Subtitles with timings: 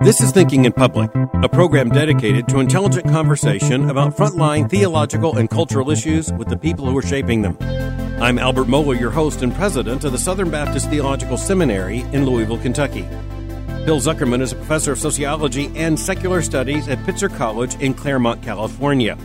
[0.00, 1.10] This is Thinking in Public,
[1.42, 6.88] a program dedicated to intelligent conversation about frontline theological and cultural issues with the people
[6.88, 7.58] who are shaping them.
[8.22, 12.58] I'm Albert Mohler, your host and president of the Southern Baptist Theological Seminary in Louisville,
[12.58, 13.02] Kentucky.
[13.84, 18.40] Phil Zuckerman is a professor of sociology and secular studies at Pitzer College in Claremont,
[18.40, 19.18] California.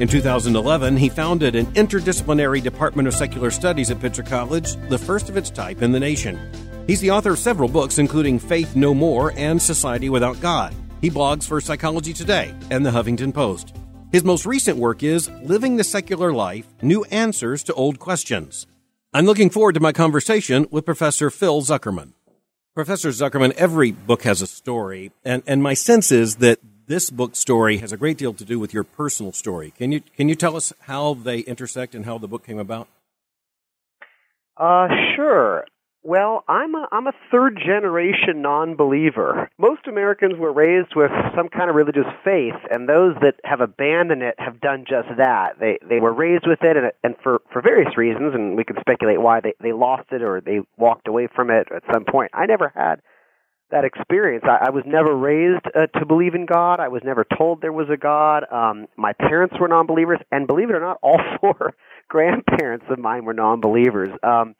[0.00, 5.28] In 2011, he founded an interdisciplinary Department of Secular Studies at Pitzer College, the first
[5.28, 6.38] of its type in the nation.
[6.86, 10.72] He's the author of several books, including Faith No More and Society Without God.
[11.00, 13.74] He blogs for Psychology Today and the Huffington Post.
[14.12, 18.68] His most recent work is Living the Secular Life New Answers to Old Questions.
[19.12, 22.12] I'm looking forward to my conversation with Professor Phil Zuckerman.
[22.72, 27.36] Professor Zuckerman, every book has a story, and, and my sense is that this book
[27.36, 29.72] story has a great deal to do with your personal story.
[29.76, 32.88] Can you can you tell us how they intersect and how the book came about?
[34.56, 35.64] Uh, sure.
[36.02, 39.50] Well, I'm a I'm a third generation non-believer.
[39.58, 44.22] Most Americans were raised with some kind of religious faith, and those that have abandoned
[44.22, 45.60] it have done just that.
[45.60, 48.76] They they were raised with it, and and for for various reasons, and we can
[48.80, 52.30] speculate why they they lost it or they walked away from it at some point.
[52.32, 53.02] I never had
[53.70, 54.44] that experience.
[54.46, 56.80] I, I was never raised uh, to believe in God.
[56.80, 58.44] I was never told there was a God.
[58.50, 61.74] Um, my parents were non-believers, and believe it or not, all four
[62.08, 64.10] grandparents of mine were non-believers.
[64.22, 64.54] Um,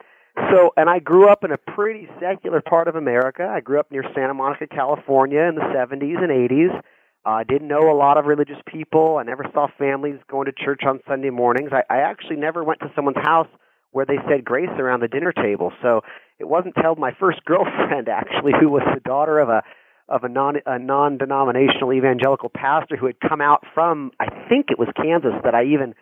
[0.52, 3.44] so, and I grew up in a pretty secular part of America.
[3.50, 6.80] I grew up near Santa Monica, California in the 70s and 80s.
[7.24, 9.18] I uh, didn't know a lot of religious people.
[9.18, 11.70] I never saw families going to church on Sunday mornings.
[11.72, 13.48] I, I actually never went to someone's house
[13.90, 15.72] where they said grace around the dinner table.
[15.82, 16.02] So
[16.38, 19.62] it wasn't till my first girlfriend, actually, who was the daughter of a
[20.08, 24.78] of a non a non-denominational evangelical pastor who had come out from I think it
[24.78, 25.94] was Kansas that I even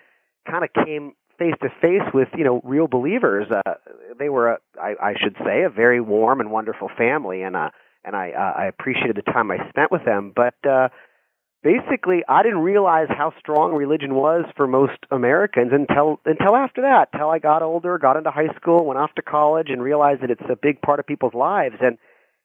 [0.48, 3.46] kind of came face to face with you know real believers.
[3.50, 3.74] Uh,
[4.18, 7.70] they were, a, I, I should say, a very warm and wonderful family, and uh,
[8.04, 10.32] and I uh, I appreciated the time I spent with them.
[10.34, 10.88] But uh,
[11.62, 17.08] basically, I didn't realize how strong religion was for most Americans until until after that.
[17.12, 20.30] until I got older, got into high school, went off to college, and realized that
[20.30, 21.76] it's a big part of people's lives.
[21.80, 21.98] And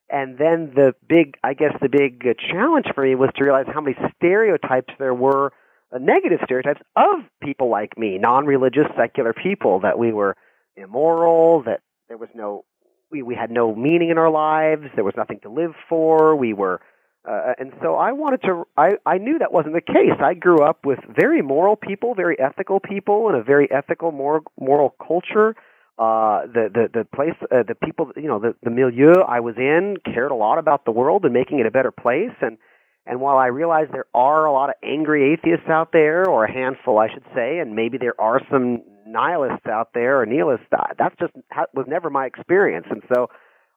[0.10, 3.66] and then the big, I guess, the big uh, challenge for me was to realize
[3.74, 5.54] how many stereotypes there were
[5.94, 10.36] uh, negative stereotypes of people like me, non-religious secular people, that we were
[10.76, 12.66] immoral, that there was no,
[13.10, 16.54] we, we had no meaning in our lives, there was nothing to live for, we
[16.54, 16.82] were,
[17.28, 20.18] uh, and so I wanted to, I, I knew that wasn't the case.
[20.20, 24.44] I grew up with very moral people, very ethical people, and a very ethical, moral,
[24.60, 25.56] moral culture.
[26.00, 29.56] Uh, the, the, the place, uh, the people, you know, the, the milieu I was
[29.58, 32.34] in cared a lot about the world and making it a better place.
[32.42, 32.58] And,
[33.06, 36.52] and while I realize there are a lot of angry atheists out there, or a
[36.52, 40.66] handful, I should say, and maybe there are some nihilists out there or nihilists,
[40.98, 42.88] that's just that was never my experience.
[42.90, 43.30] And so,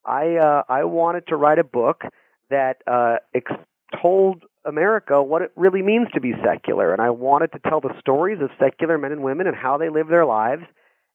[0.04, 2.04] I uh, I wanted to write a book
[2.50, 3.52] that uh, ex-
[4.00, 7.94] told America what it really means to be secular, and I wanted to tell the
[8.00, 10.62] stories of secular men and women and how they live their lives.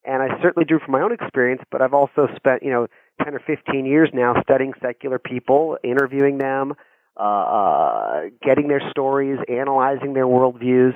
[0.05, 2.87] And I certainly drew from my own experience, but I've also spent you know
[3.23, 6.73] ten or fifteen years now studying secular people, interviewing them
[7.19, 10.93] uh, uh, getting their stories, analyzing their worldviews.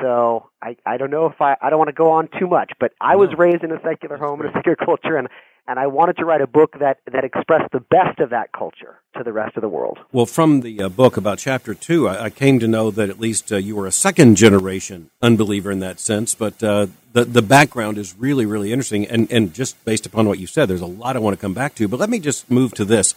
[0.00, 2.72] So I I don't know if I I don't want to go on too much,
[2.80, 5.28] but I was raised in a secular home in a secular culture, and
[5.66, 9.00] and I wanted to write a book that that expressed the best of that culture
[9.16, 9.98] to the rest of the world.
[10.12, 13.20] Well, from the uh, book about chapter two, I, I, came to know that at
[13.20, 17.42] least uh, you were a second generation unbeliever in that sense, but uh, the the
[17.42, 20.86] background is really really interesting, and and just based upon what you said, there's a
[20.86, 21.88] lot I want to come back to.
[21.88, 23.14] But let me just move to this.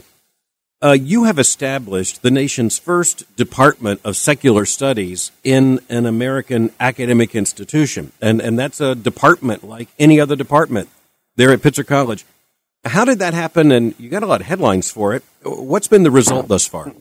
[0.82, 7.34] Uh, you have established the nation's first Department of Secular Studies in an American academic
[7.34, 10.90] institution, and and that's a department like any other department
[11.38, 12.26] there at Pitzer College.
[12.86, 13.72] How did that happen?
[13.72, 15.24] And you got a lot of headlines for it.
[15.44, 16.94] What's been the result thus far?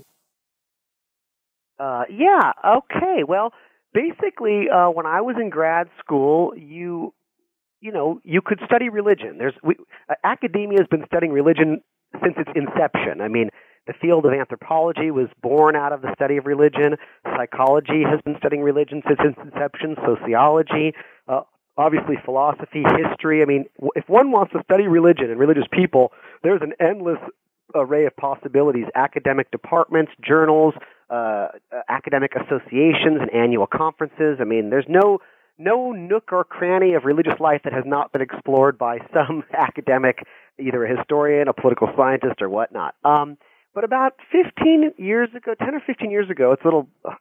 [1.78, 2.52] Uh, yeah.
[2.66, 3.24] Okay.
[3.26, 3.52] Well,
[3.92, 7.12] basically, uh, when I was in grad school, you
[7.80, 9.36] you know you could study religion.
[9.38, 9.76] There's we,
[10.08, 11.82] uh, academia has been studying religion
[12.22, 13.20] since its inception.
[13.20, 13.50] I mean,
[13.86, 16.96] the field of anthropology was born out of the study of religion.
[17.36, 19.96] Psychology has been studying religion since its inception.
[20.04, 20.94] Sociology,
[21.76, 23.42] obviously philosophy, history.
[23.42, 23.66] I mean,
[23.96, 26.12] if one wants to study religion and religious people,
[26.42, 27.18] there's an endless
[27.74, 28.86] array of possibilities.
[28.94, 30.74] Academic departments, journals,
[31.10, 31.48] uh, uh
[31.88, 34.38] academic associations, and annual conferences.
[34.40, 35.18] I mean, there's no
[35.58, 40.26] no nook or cranny of religious life that has not been explored by some academic,
[40.58, 42.94] either a historian, a political scientist, or whatnot.
[43.04, 43.36] Um,
[43.74, 47.14] but about 15 years ago, 10 or 15 years ago, it's a little uh,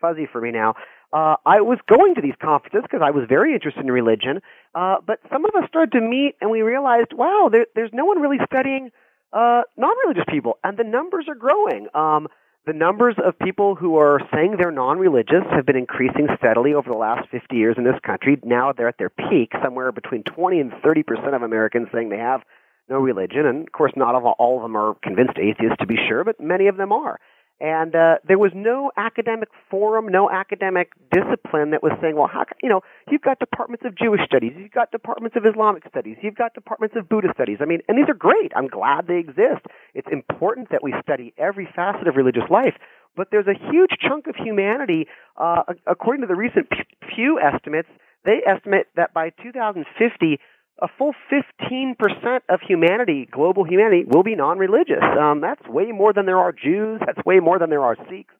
[0.00, 0.74] fuzzy for me now.
[1.12, 4.40] Uh, I was going to these conferences because I was very interested in religion.
[4.74, 8.04] Uh, but some of us started to meet, and we realized, wow, there, there's no
[8.04, 8.90] one really studying
[9.32, 11.88] uh, non-religious people, and the numbers are growing.
[11.94, 12.28] Um,
[12.66, 16.96] the numbers of people who are saying they're non-religious have been increasing steadily over the
[16.96, 18.38] last 50 years in this country.
[18.44, 22.18] Now they're at their peak, somewhere between 20 and 30 percent of Americans saying they
[22.18, 22.42] have
[22.90, 26.24] no religion, and of course, not all of them are convinced atheists, to be sure,
[26.24, 27.18] but many of them are.
[27.60, 32.44] And uh, there was no academic forum, no academic discipline that was saying, well, how,
[32.62, 36.36] you know, you've got departments of Jewish studies, you've got departments of Islamic studies, you've
[36.36, 37.58] got departments of Buddhist studies.
[37.60, 38.52] I mean, and these are great.
[38.54, 39.66] I'm glad they exist.
[39.94, 42.74] It's important that we study every facet of religious life.
[43.16, 46.68] But there's a huge chunk of humanity, uh, according to the recent
[47.00, 47.88] Pew estimates,
[48.24, 50.38] they estimate that by 2050,
[50.80, 55.02] a full 15% of humanity, global humanity, will be non-religious.
[55.18, 57.00] Um, that's way more than there are Jews.
[57.04, 58.34] That's way more than there are Sikhs.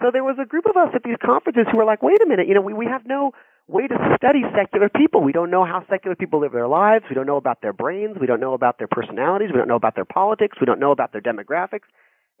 [0.00, 2.26] So there was a group of us at these conferences who were like, wait a
[2.26, 3.32] minute, you know, we, we have no
[3.68, 5.22] way to study secular people.
[5.22, 7.04] We don't know how secular people live their lives.
[7.10, 8.16] We don't know about their brains.
[8.18, 9.50] We don't know about their personalities.
[9.52, 10.56] We don't know about their politics.
[10.60, 11.88] We don't know about their demographics.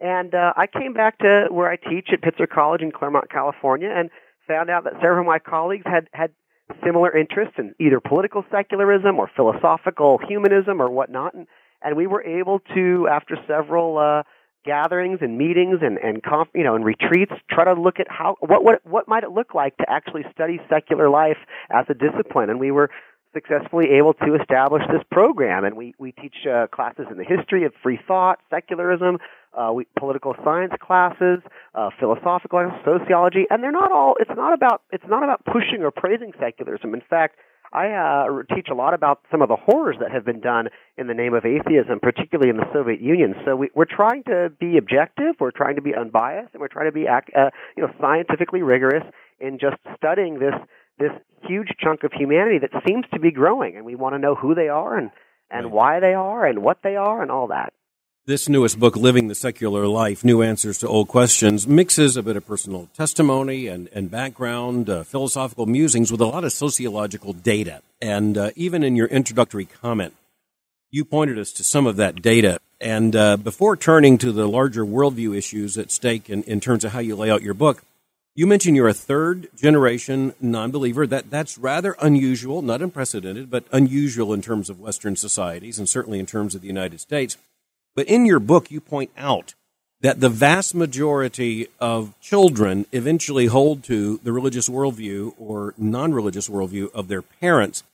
[0.00, 3.92] And uh, I came back to where I teach at Pitzer College in Claremont, California,
[3.94, 4.10] and
[4.48, 6.32] found out that several of my colleagues had had
[6.84, 11.34] similar interests in either political secularism or philosophical humanism or whatnot.
[11.34, 11.46] And,
[11.82, 14.22] and we were able to, after several uh,
[14.64, 18.36] gatherings and meetings and and conf, you know and retreats, try to look at how
[18.40, 21.38] what what what might it look like to actually study secular life
[21.70, 22.48] as a discipline.
[22.48, 22.88] And we were
[23.34, 25.64] successfully able to establish this program.
[25.64, 29.18] And we, we teach uh, classes in the history of free thought, secularism,
[29.54, 31.40] uh, we, political science classes,
[31.74, 34.16] uh, philosophical sociology, and they're not all.
[34.20, 36.94] It's not about it's not about pushing or praising secularism.
[36.94, 37.36] In fact,
[37.72, 40.68] I uh, teach a lot about some of the horrors that have been done
[40.98, 43.34] in the name of atheism, particularly in the Soviet Union.
[43.46, 46.86] So we, we're trying to be objective, we're trying to be unbiased, and we're trying
[46.86, 49.04] to be uh, you know scientifically rigorous
[49.40, 50.54] in just studying this
[50.98, 51.12] this
[51.48, 54.54] huge chunk of humanity that seems to be growing, and we want to know who
[54.54, 55.10] they are and
[55.50, 57.72] and why they are and what they are and all that.
[58.24, 62.36] This newest book, Living the Secular Life New Answers to Old Questions, mixes a bit
[62.36, 67.82] of personal testimony and, and background, uh, philosophical musings with a lot of sociological data.
[68.00, 70.14] And uh, even in your introductory comment,
[70.88, 72.60] you pointed us to some of that data.
[72.80, 76.92] And uh, before turning to the larger worldview issues at stake in, in terms of
[76.92, 77.82] how you lay out your book,
[78.36, 81.08] you mentioned you're a third generation non-believer.
[81.08, 86.20] That that's rather unusual, not unprecedented, but unusual in terms of Western societies and certainly
[86.20, 87.36] in terms of the United States.
[87.94, 89.54] But in your book, you point out
[90.00, 96.92] that the vast majority of children eventually hold to the religious worldview or non-religious worldview
[96.92, 97.84] of their parents.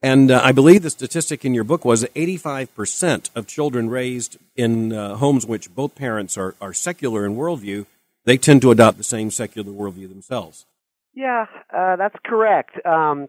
[0.00, 4.92] And uh, I believe the statistic in your book was 85% of children raised in
[4.92, 7.86] uh, homes which both parents are, are secular in worldview
[8.28, 10.66] they tend to adopt the same secular worldview themselves.
[11.14, 12.72] Yeah, uh, that's correct.
[12.84, 13.28] Um,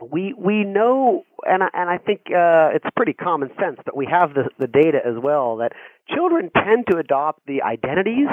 [0.00, 4.06] we we know, and I, and I think uh, it's pretty common sense, but we
[4.10, 5.72] have the the data as well that
[6.14, 8.28] children tend to adopt the identities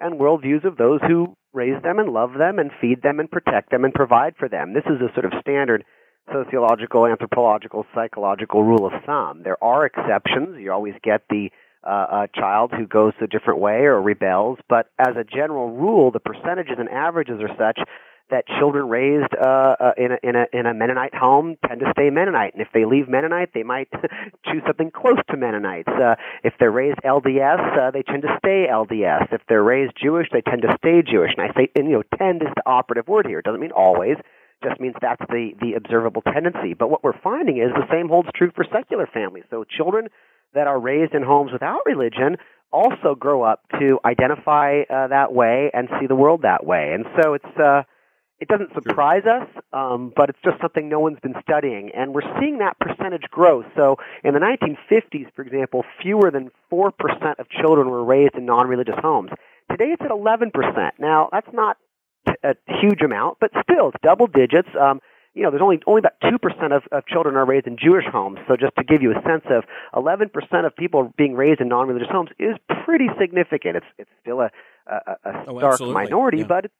[0.00, 3.70] and worldviews of those who raise them and love them and feed them and protect
[3.70, 4.74] them and provide for them.
[4.74, 5.84] This is a sort of standard
[6.32, 9.42] sociological, anthropological, psychological rule of thumb.
[9.44, 10.56] There are exceptions.
[10.58, 11.50] You always get the
[11.86, 14.58] uh, child who goes a different way or rebels.
[14.68, 17.78] But as a general rule, the percentages and averages are such
[18.34, 19.46] that children raised uh,
[19.78, 22.66] uh, in, a, in, a, in a Mennonite home tend to stay Mennonite, and if
[22.74, 23.88] they leave Mennonite, they might
[24.44, 25.86] choose something close to Mennonites.
[25.86, 29.32] Uh, if they're raised LDS, uh, they tend to stay LDS.
[29.32, 31.30] If they're raised Jewish, they tend to stay Jewish.
[31.36, 33.38] And I say, and, you know, tend is the operative word here.
[33.38, 34.16] It doesn't mean always.
[34.64, 36.74] Just means that's the the observable tendency.
[36.74, 39.44] But what we're finding is the same holds true for secular families.
[39.50, 40.08] So children
[40.54, 42.38] that are raised in homes without religion
[42.72, 46.92] also grow up to identify uh, that way and see the world that way.
[46.94, 47.82] And so it's uh,
[48.40, 52.38] it doesn't surprise us, um, but it's just something no one's been studying, and we're
[52.40, 53.64] seeing that percentage growth.
[53.76, 58.44] So in the 1950s, for example, fewer than four percent of children were raised in
[58.44, 59.30] non-religious homes.
[59.70, 60.94] Today, it's at 11 percent.
[60.98, 61.76] Now that's not
[62.42, 64.68] a huge amount, but still, it's double digits.
[64.78, 65.00] Um,
[65.34, 68.04] you know, there's only only about two percent of, of children are raised in Jewish
[68.10, 68.38] homes.
[68.48, 69.64] So just to give you a sense of,
[69.96, 73.76] eleven percent of people being raised in non-religious homes is pretty significant.
[73.76, 74.50] It's it's still a
[74.86, 76.46] a, a oh, stark minority, yeah.
[76.46, 76.70] but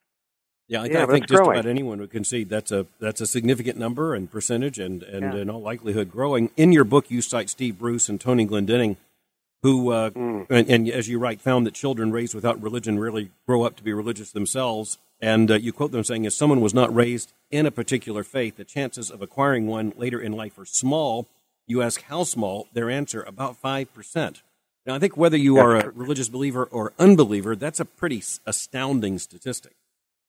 [0.69, 1.59] yeah, I, yeah, I think just growing.
[1.59, 5.41] about anyone would concede that's a that's a significant number and percentage, and and yeah.
[5.41, 6.51] in all likelihood growing.
[6.57, 8.97] In your book, you cite Steve Bruce and Tony Glendinning,
[9.63, 10.47] who uh, mm.
[10.49, 13.83] and, and, as you write, found that children raised without religion really grow up to
[13.83, 14.99] be religious themselves.
[15.21, 18.57] And uh, you quote them saying, if someone was not raised in a particular faith,
[18.57, 21.29] the chances of acquiring one later in life are small.
[21.67, 24.43] You ask how small, their answer, about 5%.
[24.85, 29.19] Now, I think whether you are a religious believer or unbeliever, that's a pretty astounding
[29.19, 29.73] statistic.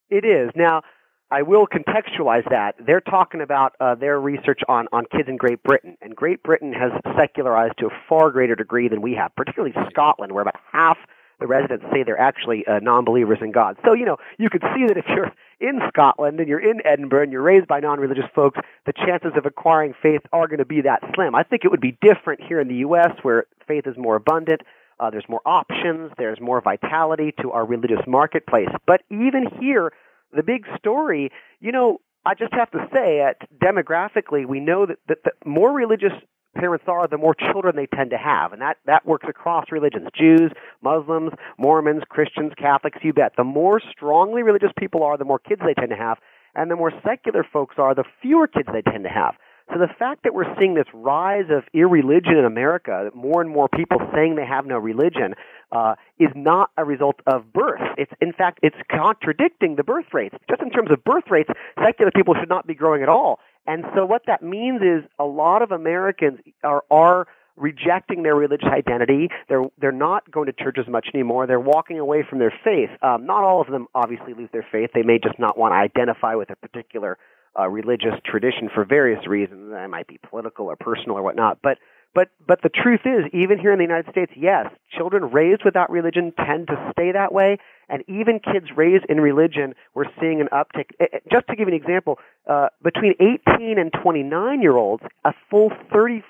[0.10, 0.52] It is.
[0.56, 0.84] Now,
[1.32, 2.76] I will contextualize that.
[2.86, 6.72] They're talking about uh, their research on, on kids in Great Britain, and Great Britain
[6.74, 10.98] has secularized to a far greater degree than we have, particularly Scotland, where about half
[11.40, 13.76] the residents say they're actually uh, non-believers in God.
[13.84, 17.24] So, you know, you could see that if you're in Scotland and you're in Edinburgh
[17.24, 20.82] and you're raised by non-religious folks, the chances of acquiring faith are going to be
[20.82, 21.36] that slim.
[21.36, 23.12] I think it would be different here in the U.S.
[23.24, 24.62] where faith is more abundant.
[25.00, 26.12] Uh, there's more options.
[26.18, 28.70] There's more vitality to our religious marketplace.
[28.88, 29.92] But even here,
[30.34, 34.98] the big story, you know, I just have to say, that demographically, we know that,
[35.08, 36.14] that the more religious
[36.56, 38.54] parents are, the more children they tend to have.
[38.54, 40.08] And that, that works across religions.
[40.18, 43.34] Jews, Muslims, Mormons, Christians, Catholics, you bet.
[43.38, 46.18] The more strongly religious people are, the more kids they tend to have.
[46.56, 49.36] And the more secular folks are, the fewer kids they tend to have.
[49.74, 53.50] So the fact that we're seeing this rise of irreligion in America, that more and
[53.50, 55.34] more people saying they have no religion,
[55.72, 57.82] uh, is not a result of birth.
[57.98, 60.36] It's in fact it's contradicting the birth rates.
[60.50, 61.50] Just in terms of birth rates,
[61.84, 63.40] secular people should not be growing at all.
[63.66, 68.70] And so what that means is a lot of Americans are are rejecting their religious
[68.72, 69.30] identity.
[69.50, 71.48] They're they're not going to church as much anymore.
[71.48, 72.90] They're walking away from their faith.
[73.02, 74.92] Um, not all of them obviously lose their faith.
[74.94, 77.18] They may just not want to identify with a particular
[77.60, 79.72] uh, religious tradition for various reasons.
[79.74, 81.60] It might be political or personal or whatnot.
[81.62, 81.78] But
[82.16, 85.92] but but the truth is, even here in the United States, yes, children raised without
[85.92, 87.58] religion tend to stay that way,
[87.90, 90.92] and even kids raised in religion, we're seeing an uptick.
[91.30, 95.72] Just to give you an example, uh, between 18 and 29 year olds, a full
[95.94, 96.22] 35%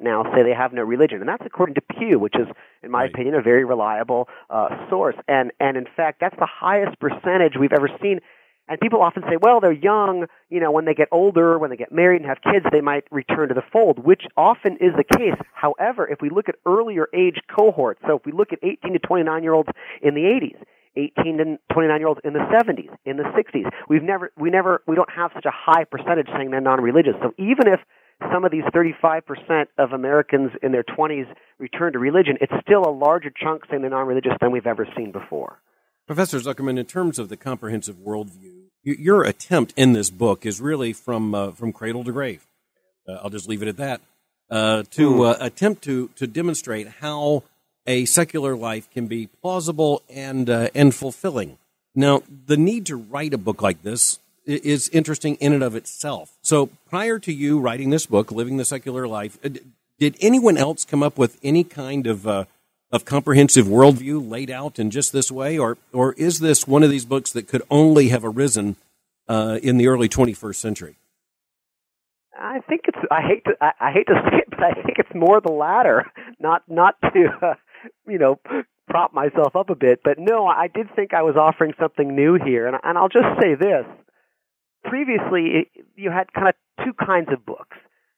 [0.00, 2.48] now say they have no religion, and that's according to Pew, which is,
[2.82, 3.10] in my right.
[3.10, 5.16] opinion, a very reliable uh, source.
[5.28, 8.20] And and in fact, that's the highest percentage we've ever seen.
[8.68, 11.76] And people often say, well, they're young, you know, when they get older, when they
[11.76, 15.04] get married and have kids, they might return to the fold, which often is the
[15.04, 15.38] case.
[15.54, 18.98] However, if we look at earlier age cohorts, so if we look at 18 to
[18.98, 19.68] 29 year olds
[20.02, 20.60] in the 80s,
[20.96, 24.82] 18 to 29 year olds in the 70s, in the 60s, we've never, we never,
[24.86, 27.14] we don't have such a high percentage saying they're non-religious.
[27.22, 27.80] So even if
[28.32, 31.26] some of these 35% of Americans in their 20s
[31.58, 35.12] return to religion, it's still a larger chunk saying they're non-religious than we've ever seen
[35.12, 35.60] before.
[36.06, 40.92] Professor Zuckerman, in terms of the comprehensive worldview, your attempt in this book is really
[40.92, 42.46] from uh, from cradle to grave.
[43.08, 44.00] Uh, I'll just leave it at that.
[44.48, 45.20] Uh, to hmm.
[45.22, 47.42] uh, attempt to to demonstrate how
[47.88, 51.58] a secular life can be plausible and uh, and fulfilling.
[51.96, 56.38] Now, the need to write a book like this is interesting in and of itself.
[56.42, 59.48] So, prior to you writing this book, living the secular life, uh,
[59.98, 62.46] did anyone else come up with any kind of
[62.92, 66.90] of comprehensive worldview laid out in just this way, or or is this one of
[66.90, 68.76] these books that could only have arisen
[69.28, 70.96] uh, in the early 21st century?
[72.38, 72.98] I think it's.
[73.10, 73.52] I hate to.
[73.60, 76.10] I, I hate to say it, but I think it's more the latter.
[76.38, 77.54] Not not to, uh,
[78.06, 78.38] you know,
[78.88, 82.38] prop myself up a bit, but no, I did think I was offering something new
[82.42, 83.84] here, and and I'll just say this.
[84.84, 87.76] Previously, it, you had kind of two kinds of books.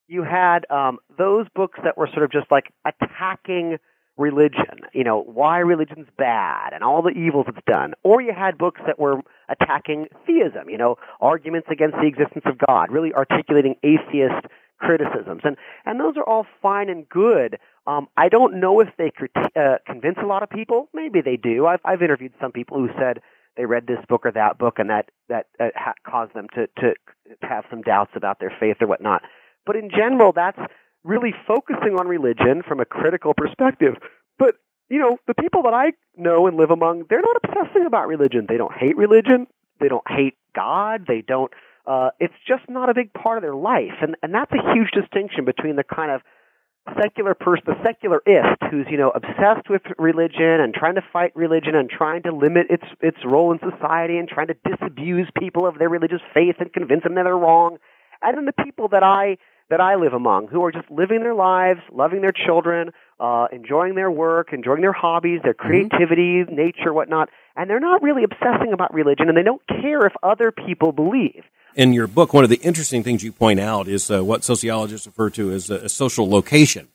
[0.09, 3.79] You had um, those books that were sort of just like attacking
[4.19, 7.95] religion, you know, why religion's bad and all the evils it's done.
[8.03, 12.59] Or you had books that were attacking theism, you know, arguments against the existence of
[12.59, 14.47] God, really articulating atheist
[14.79, 15.43] criticisms.
[15.45, 15.57] And,
[15.87, 17.59] and those are all fine and good.
[17.87, 19.11] Um, I don't know if they
[19.57, 20.89] uh, convince a lot of people.
[20.93, 21.67] Maybe they do.
[21.67, 23.21] I've, I've interviewed some people who said
[23.57, 26.67] they read this book or that book and that, that uh, ha- caused them to,
[26.81, 26.95] to
[27.43, 29.23] have some doubts about their faith or whatnot.
[29.67, 30.59] But in general, that's
[31.05, 33.95] really focusing on religion from a critical perspective.
[34.39, 34.57] But,
[34.89, 38.47] you know, the people that I know and live among, they're not obsessing about religion.
[38.49, 39.47] They don't hate religion.
[39.81, 41.05] They don't hate God.
[41.07, 41.53] They don't,
[41.87, 43.95] uh, it's just not a big part of their life.
[44.01, 46.21] And, and that's a huge distinction between the kind of
[47.01, 51.75] secular person, the secularist who's, you know, obsessed with religion and trying to fight religion
[51.75, 55.79] and trying to limit its, its role in society and trying to disabuse people of
[55.79, 57.77] their religious faith and convince them that they're wrong.
[58.23, 59.37] And then the people that I,
[59.71, 63.95] that I live among who are just living their lives, loving their children, uh, enjoying
[63.95, 65.67] their work, enjoying their hobbies, their mm-hmm.
[65.67, 66.55] creativity, mm-hmm.
[66.55, 70.51] nature, whatnot, and they're not really obsessing about religion, and they don't care if other
[70.53, 71.45] people believe.
[71.75, 75.07] In your book, one of the interesting things you point out is uh, what sociologists
[75.07, 76.89] refer to as a, a social location.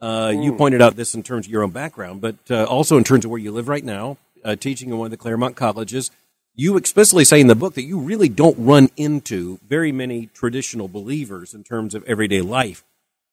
[0.00, 0.44] Uh, mm.
[0.44, 3.24] You pointed out this in terms of your own background, but uh, also in terms
[3.24, 6.10] of where you live right now, uh, teaching in one of the Claremont colleges
[6.60, 10.88] you explicitly say in the book that you really don't run into very many traditional
[10.88, 12.84] believers in terms of everyday life.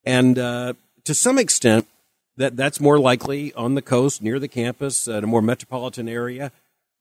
[0.06, 1.88] And uh, to some extent,
[2.38, 6.54] that that's more likely on the coast, near the campus, at a more metropolitan area.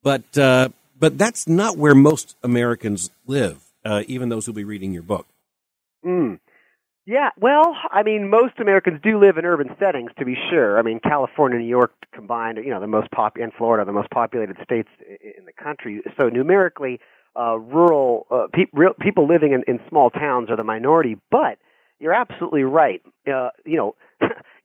[0.02, 4.92] But uh, but that's not where most Americans live, uh, even those who'll be reading
[4.92, 5.26] your book.
[6.04, 6.40] Mm.
[7.06, 10.76] Yeah, well, I mean, most Americans do live in urban settings, to be sure.
[10.76, 13.92] I mean, California and New York combined, you know, the most pop and Florida, the
[13.92, 16.02] most populated states in the country.
[16.18, 16.98] So numerically,
[17.38, 21.16] uh, rural uh, pe- real, people living in, in small towns are the minority.
[21.30, 21.58] But
[22.00, 23.00] you're absolutely right.
[23.32, 23.94] Uh, you know,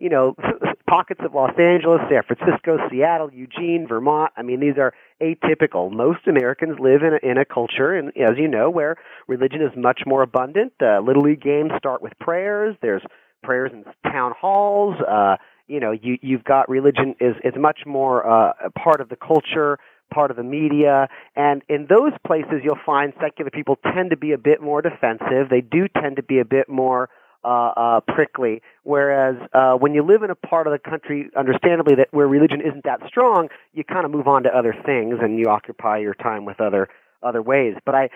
[0.02, 0.36] you know,
[0.90, 4.32] pockets of Los Angeles, San Francisco, Seattle, Eugene, Vermont.
[4.36, 5.92] I mean, these are atypical.
[5.92, 9.72] Most Americans live in a, in a culture, and as you know, where religion is
[9.78, 10.74] much more abundant.
[10.82, 12.76] Uh, Little League games start with prayers.
[12.82, 13.04] There's
[13.44, 14.96] prayers in town halls.
[15.08, 19.10] Uh, you know, you you've got religion is is much more uh, a part of
[19.10, 19.78] the culture
[20.12, 21.08] part of the media.
[21.38, 25.48] And in those places, you'll find secular people tend to be a bit more defensive.
[25.50, 27.10] They do tend to be a bit more
[27.44, 28.62] uh, uh, prickly.
[28.84, 32.62] Whereas uh, when you live in a part of the country, understandably, that where religion
[32.62, 36.14] isn't that strong, you kind of move on to other things and you occupy your
[36.14, 36.90] time with other
[37.24, 37.76] other ways.
[37.86, 38.10] But I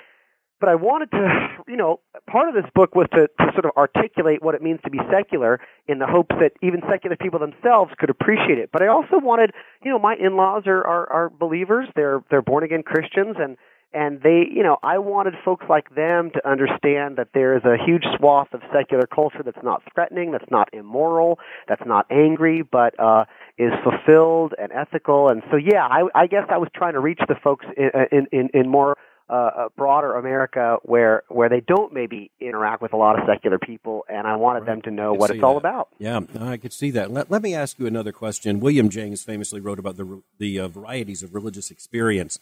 [0.60, 3.72] but I wanted to, you know, part of this book was to, to sort of
[3.78, 7.92] articulate what it means to be secular in the hopes that even secular people themselves
[7.98, 8.70] could appreciate it.
[8.72, 9.52] But I also wanted,
[9.84, 11.88] you know, my in-laws are, are, are believers.
[11.96, 13.58] They're, they're born again Christians and,
[13.96, 17.78] and they, you know, I wanted folks like them to understand that there is a
[17.84, 23.00] huge swath of secular culture that's not threatening, that's not immoral, that's not angry, but
[23.00, 23.24] uh,
[23.58, 25.30] is fulfilled and ethical.
[25.30, 28.28] And so, yeah, I, I guess I was trying to reach the folks in in,
[28.32, 28.98] in in more
[29.30, 33.58] uh, a broader America where where they don't maybe interact with a lot of secular
[33.58, 34.66] people, and I wanted right.
[34.68, 35.46] them to know what it's that.
[35.46, 35.88] all about.
[35.98, 37.12] Yeah, I could see that.
[37.12, 38.60] Let, let me ask you another question.
[38.60, 42.40] William James famously wrote about the the uh, varieties of religious experience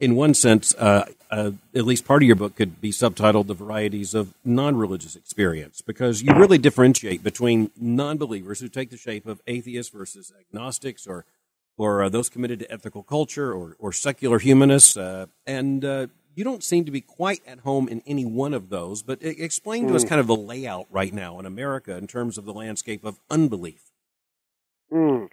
[0.00, 3.54] in one sense, uh, uh, at least part of your book could be subtitled "The
[3.54, 9.40] Varieties of Non-Religious Experience," because you really differentiate between non-believers who take the shape of
[9.46, 11.24] atheists versus agnostics, or
[11.76, 16.44] or uh, those committed to ethical culture, or or secular humanists, uh, and uh, you
[16.44, 19.02] don't seem to be quite at home in any one of those.
[19.02, 19.88] But explain mm.
[19.88, 20.08] to us mm.
[20.08, 23.82] kind of the layout right now in America in terms of the landscape of unbelief.
[24.92, 25.28] Mm.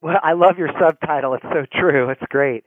[0.00, 1.34] Well, I love your subtitle.
[1.34, 2.10] It's so true.
[2.10, 2.64] It's great.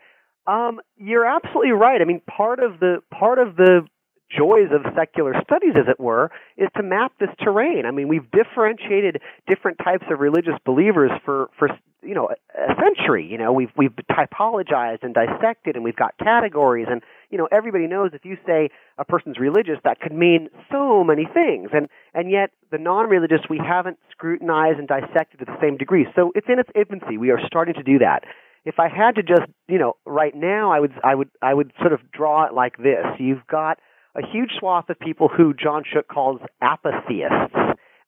[0.48, 2.02] Um, you're absolutely right.
[2.02, 3.86] I mean, part of the part of the
[4.30, 7.86] joys of secular studies, as it were, is to map this terrain.
[7.86, 11.70] I mean, we've differentiated different types of religious believers for for
[12.02, 13.28] you know a century.
[13.30, 16.88] You know, we've we've typologized and dissected, and we've got categories.
[16.90, 21.04] And you know, everybody knows if you say a person's religious, that could mean so
[21.04, 21.72] many things.
[21.74, 26.08] And and yet, the non-religious we haven't scrutinized and dissected to the same degree.
[26.16, 27.18] So it's in its infancy.
[27.18, 28.24] We are starting to do that
[28.66, 31.72] if I had to just, you know, right now, I would, I would, I would
[31.80, 33.06] sort of draw it like this.
[33.20, 33.80] You've got
[34.16, 37.56] a huge swath of people who John Shook calls apatheists.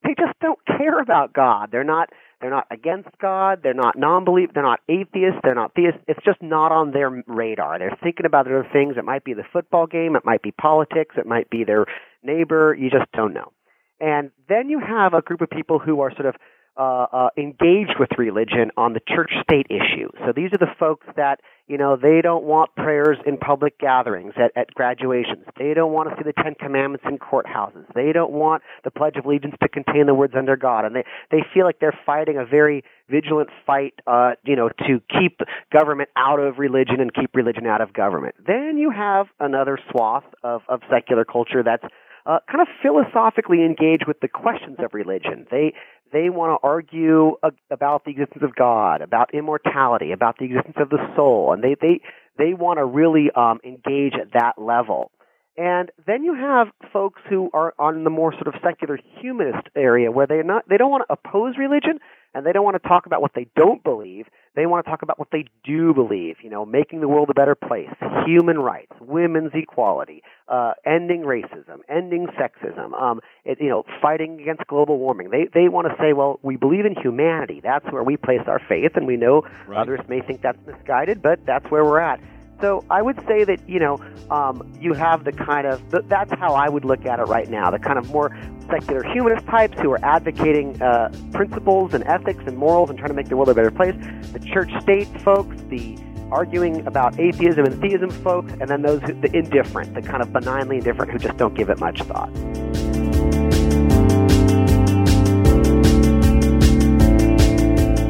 [0.04, 1.70] They just don't care about God.
[1.72, 2.10] They're not,
[2.40, 3.60] they're not against God.
[3.62, 4.52] They're not non-belief.
[4.54, 5.40] They're not atheists.
[5.44, 6.00] They're not theists.
[6.08, 7.78] It's just not on their radar.
[7.78, 8.96] They're thinking about other things.
[8.98, 10.16] It might be the football game.
[10.16, 11.16] It might be politics.
[11.18, 11.86] It might be their
[12.24, 12.74] neighbor.
[12.74, 13.52] You just don't know.
[14.00, 16.36] And then you have a group of people who are sort of
[16.80, 20.10] uh, uh, engaged with religion on the church state issue.
[20.26, 24.34] So these are the folks that, you know, they don't want prayers in public gatherings
[24.38, 25.44] at, at graduations.
[25.58, 27.86] They don't want to see the Ten Commandments in courthouses.
[27.94, 30.86] They don't want the Pledge of Allegiance to contain the words under God.
[30.86, 35.02] And they, they feel like they're fighting a very vigilant fight, uh, you know, to
[35.20, 35.42] keep
[35.74, 38.36] government out of religion and keep religion out of government.
[38.48, 41.84] Then you have another swath of, of secular culture that's
[42.30, 45.48] uh, kind of philosophically engage with the questions of religion.
[45.50, 45.74] They
[46.14, 47.38] they want to argue
[47.72, 51.76] about the existence of God, about immortality, about the existence of the soul, and they
[51.82, 52.02] they
[52.38, 55.12] they want to really um, engage at that level.
[55.58, 60.12] And then you have folks who are on the more sort of secular humanist area
[60.12, 62.00] where they're not they don't want to oppose religion
[62.34, 64.28] and they don't want to talk about what they don't believe.
[64.56, 66.38] They want to talk about what they do believe.
[66.44, 67.90] You know, making the world a better place,
[68.26, 74.66] human rights, women's equality, uh, ending racism, ending sexism, um, it, you know, fighting against
[74.68, 75.30] global warming.
[75.30, 77.62] They they want to say, well, we believe in humanity.
[77.62, 79.80] That's where we place our faith, and we know right.
[79.80, 82.20] others may think that's misguided, but that's where we're at.
[82.62, 86.54] So I would say that you know um, you have the kind of that's how
[86.54, 87.72] I would look at it right now.
[87.72, 88.38] The kind of more
[88.70, 93.16] secular humanist types who are advocating uh, principles and ethics and morals and trying to
[93.16, 93.96] make the world a better place.
[94.34, 95.98] The church-state folks, the
[96.32, 100.32] arguing about atheism and theism folks, and then those who, the indifferent, the kind of
[100.32, 102.30] benignly indifferent who just don't give it much thought.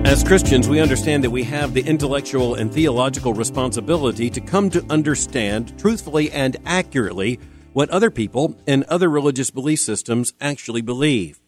[0.09, 4.83] As Christians, we understand that we have the intellectual and theological responsibility to come to
[4.89, 7.39] understand truthfully and accurately
[7.73, 11.39] what other people and other religious belief systems actually believe.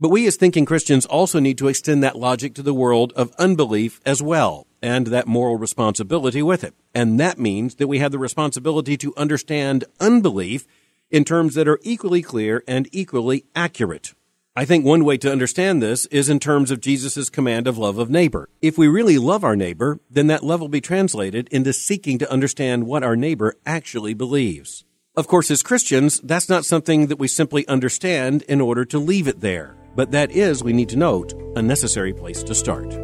[0.00, 3.34] But we as thinking Christians also need to extend that logic to the world of
[3.38, 6.72] unbelief as well, and that moral responsibility with it.
[6.94, 10.66] And that means that we have the responsibility to understand unbelief
[11.10, 14.14] in terms that are equally clear and equally accurate.
[14.58, 17.98] I think one way to understand this is in terms of Jesus' command of love
[17.98, 18.48] of neighbor.
[18.62, 22.32] If we really love our neighbor, then that love will be translated into seeking to
[22.32, 24.86] understand what our neighbor actually believes.
[25.14, 29.28] Of course, as Christians, that's not something that we simply understand in order to leave
[29.28, 29.76] it there.
[29.94, 32.94] But that is, we need to note, a necessary place to start.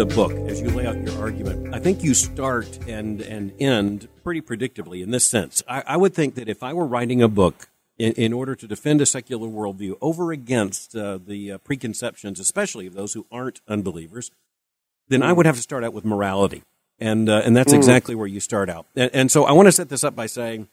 [0.00, 4.08] The book, as you lay out your argument, I think you start and, and end
[4.24, 5.62] pretty predictably in this sense.
[5.68, 8.66] I, I would think that if I were writing a book in, in order to
[8.66, 13.60] defend a secular worldview over against uh, the uh, preconceptions, especially of those who aren't
[13.68, 14.30] unbelievers,
[15.08, 16.62] then I would have to start out with morality.
[16.98, 17.76] And, uh, and that's mm.
[17.76, 18.86] exactly where you start out.
[18.96, 20.68] And, and, so I want to set this up by saying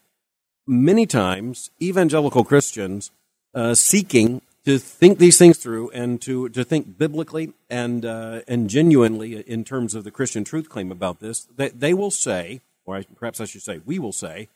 [0.66, 3.10] many times evangelical Christians
[3.54, 8.68] uh, seeking to think these things through and to, to think biblically and uh, and
[8.68, 12.96] genuinely in terms of the Christian truth claim about this, that they will say, or
[12.96, 14.48] I, perhaps I should say, we will say,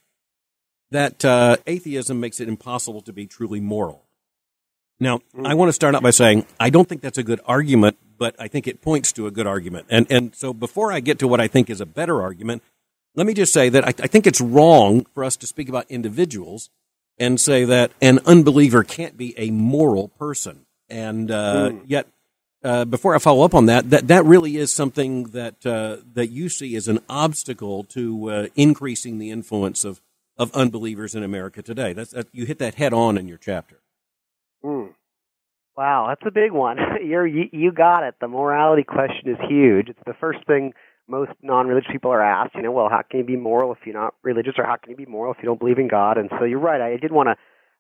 [0.91, 4.05] that uh, atheism makes it impossible to be truly moral.
[5.01, 5.47] Now, mm.
[5.47, 8.37] I want to start out by saying I don't think that's a good argument, but
[8.39, 9.87] I think it points to a good argument.
[9.89, 12.63] And and so before I get to what I think is a better argument,
[13.15, 15.91] let me just say that I, I think it's wrong for us to speak about
[15.91, 16.69] individuals
[17.19, 20.67] and say that an unbeliever can't be a moral person.
[20.89, 21.83] And uh, mm.
[21.87, 22.09] yet,
[22.65, 26.31] uh, before I follow up on that, that that really is something that uh, that
[26.31, 30.01] you see as an obstacle to uh, increasing the influence of,
[30.37, 31.93] of unbelievers in America today.
[31.93, 33.81] That's that, you hit that head on in your chapter.
[34.65, 34.95] Mm.
[35.77, 36.77] Wow, that's a big one.
[37.05, 38.15] You're, you you got it.
[38.21, 39.89] The morality question is huge.
[39.89, 40.73] It's the first thing
[41.09, 43.95] most non-religious people are asked, you know, well, how can you be moral if you're
[43.95, 46.17] not religious, or how can you be moral if you don't believe in God?
[46.19, 46.81] And so you're right.
[46.81, 47.37] I did want to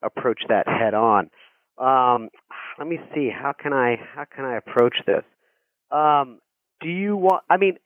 [0.06, 1.30] approach that head on.
[1.78, 2.28] Um,
[2.78, 3.30] let me see.
[3.30, 5.22] How can I how can I approach this?
[5.90, 6.40] Um,
[6.80, 7.44] do you want?
[7.48, 7.78] I mean,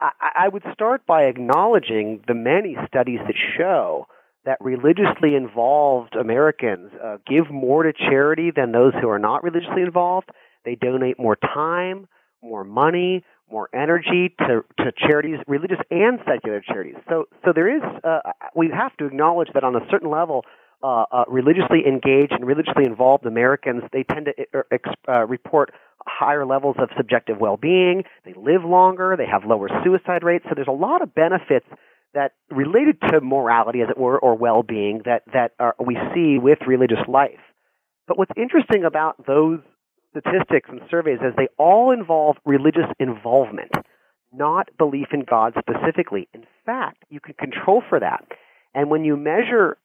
[0.00, 0.10] I,
[0.44, 4.06] I would start by acknowledging the many studies that show
[4.44, 9.82] that religiously involved Americans uh, give more to charity than those who are not religiously
[9.82, 10.30] involved.
[10.64, 12.08] They donate more time,
[12.42, 16.96] more money, more energy to, to charities, religious and secular charities.
[17.08, 18.20] So, so there is, uh,
[18.56, 20.44] we have to acknowledge that on a certain level,
[20.82, 25.70] uh, uh, religiously engaged and religiously involved Americans, they tend to uh, uh, report
[26.04, 28.02] higher levels of subjective well-being.
[28.24, 29.14] They live longer.
[29.16, 30.44] They have lower suicide rates.
[30.48, 31.66] So there's a lot of benefits
[32.14, 36.58] that related to morality, as it were, or well-being that that are, we see with
[36.66, 37.40] religious life.
[38.08, 39.60] But what's interesting about those
[40.12, 43.72] statistics and surveys as they all involve religious involvement,
[44.32, 46.28] not belief in God specifically.
[46.32, 48.24] In fact, you can control for that.
[48.74, 49.76] And when you measure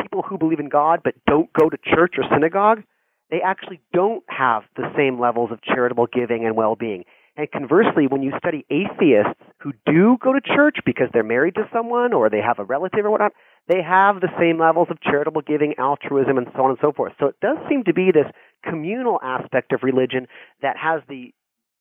[0.00, 2.82] people who believe in God but don't go to church or synagogue,
[3.30, 7.04] they actually don't have the same levels of charitable giving and well being.
[7.36, 11.66] And conversely, when you study atheists who do go to church because they're married to
[11.72, 13.32] someone or they have a relative or whatnot,
[13.68, 17.14] they have the same levels of charitable giving, altruism, and so on and so forth.
[17.18, 18.26] So it does seem to be this
[18.64, 20.26] communal aspect of religion
[20.62, 21.32] that has the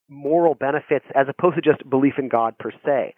[0.10, 3.16] moral benefits as opposed to just belief in God per se.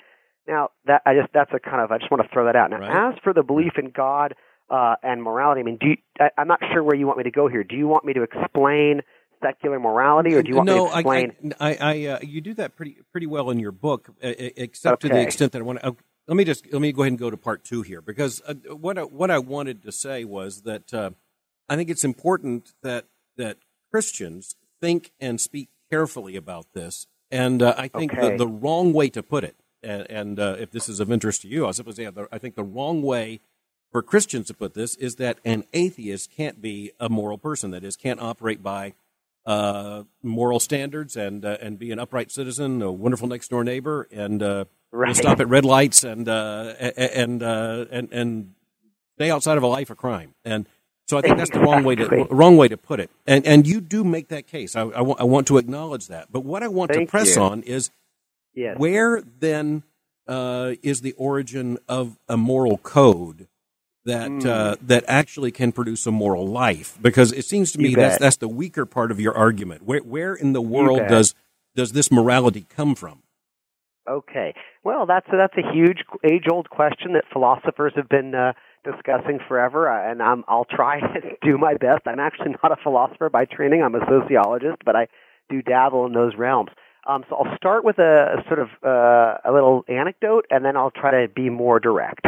[0.47, 2.69] Now, that I just that's a kind of I just want to throw that out.
[2.69, 3.13] Now, right.
[3.13, 4.35] as for the belief in God
[4.69, 7.23] uh, and morality, I mean, do you, I, I'm not sure where you want me
[7.23, 7.63] to go here.
[7.63, 9.01] Do you want me to explain
[9.41, 11.53] secular morality, or do you want no, me to explain?
[11.59, 15.09] I, I, I uh, you do that pretty pretty well in your book, except okay.
[15.09, 15.87] to the extent that I want to.
[15.87, 15.91] Uh,
[16.27, 18.53] let me just let me go ahead and go to part two here because uh,
[18.75, 21.11] what I, what I wanted to say was that uh,
[21.67, 23.05] I think it's important that
[23.37, 23.57] that
[23.91, 28.31] Christians think and speak carefully about this, and uh, I think okay.
[28.31, 31.41] the, the wrong way to put it, and, and uh, if this is of interest
[31.43, 33.41] to you, I suppose yeah, I think the wrong way
[33.91, 37.71] for Christians to put this is that an atheist can't be a moral person.
[37.71, 38.93] That is, can't operate by
[39.45, 44.07] uh, moral standards and uh, and be an upright citizen, a wonderful next door neighbor,
[44.11, 45.15] and uh, right.
[45.15, 48.53] stop at red lights and uh, and uh, and and
[49.15, 50.33] stay outside of a life of crime.
[50.43, 50.67] And
[51.07, 53.09] so I think that's the wrong way to wrong way to put it.
[53.25, 54.75] And and you do make that case.
[54.75, 56.31] I, I, w- I want to acknowledge that.
[56.31, 57.41] But what I want Thank to press you.
[57.41, 57.91] on is
[58.53, 58.77] yes.
[58.77, 59.83] where then
[60.27, 63.47] uh, is the origin of a moral code
[64.05, 64.45] that mm.
[64.45, 68.37] uh, that actually can produce a moral life because it seems to me that's that's
[68.37, 69.83] the weaker part of your argument.
[69.83, 71.35] Where where in the world does
[71.75, 73.23] does this morality come from?
[74.09, 78.53] Okay, well that's a, that's a huge age old question that philosophers have been uh,
[78.83, 82.01] discussing forever, uh, and I'm, I'll try to do my best.
[82.05, 85.07] I'm actually not a philosopher by training; I'm a sociologist, but I
[85.49, 86.71] do dabble in those realms.
[87.07, 90.77] Um, so I'll start with a, a sort of uh, a little anecdote, and then
[90.77, 92.25] I'll try to be more direct.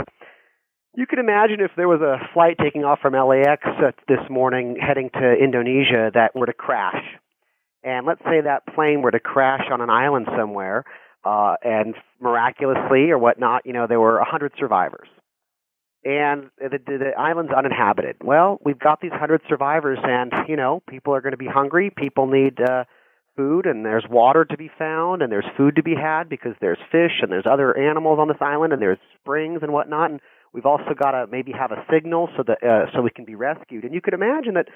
[0.98, 3.64] You can imagine if there was a flight taking off from LAX
[4.08, 7.04] this morning heading to Indonesia that were to crash.
[7.84, 10.86] and let's say that plane were to crash on an island somewhere,
[11.26, 15.08] uh, and miraculously or whatnot, you know, there were a hundred survivors
[16.06, 18.18] and the, the, the island's uninhabited.
[18.24, 21.90] Well, we've got these hundred survivors, and you know, people are going to be hungry.
[21.90, 22.86] People need uh,
[23.36, 26.78] food, and there's water to be found, and there's food to be had because there's
[26.92, 30.12] fish and there's other animals on this island, and there's springs and whatnot.
[30.12, 30.20] And
[30.54, 33.36] we've also got to maybe have a signal so that uh, so we can be
[33.36, 33.84] rescued.
[33.84, 34.68] And you could imagine that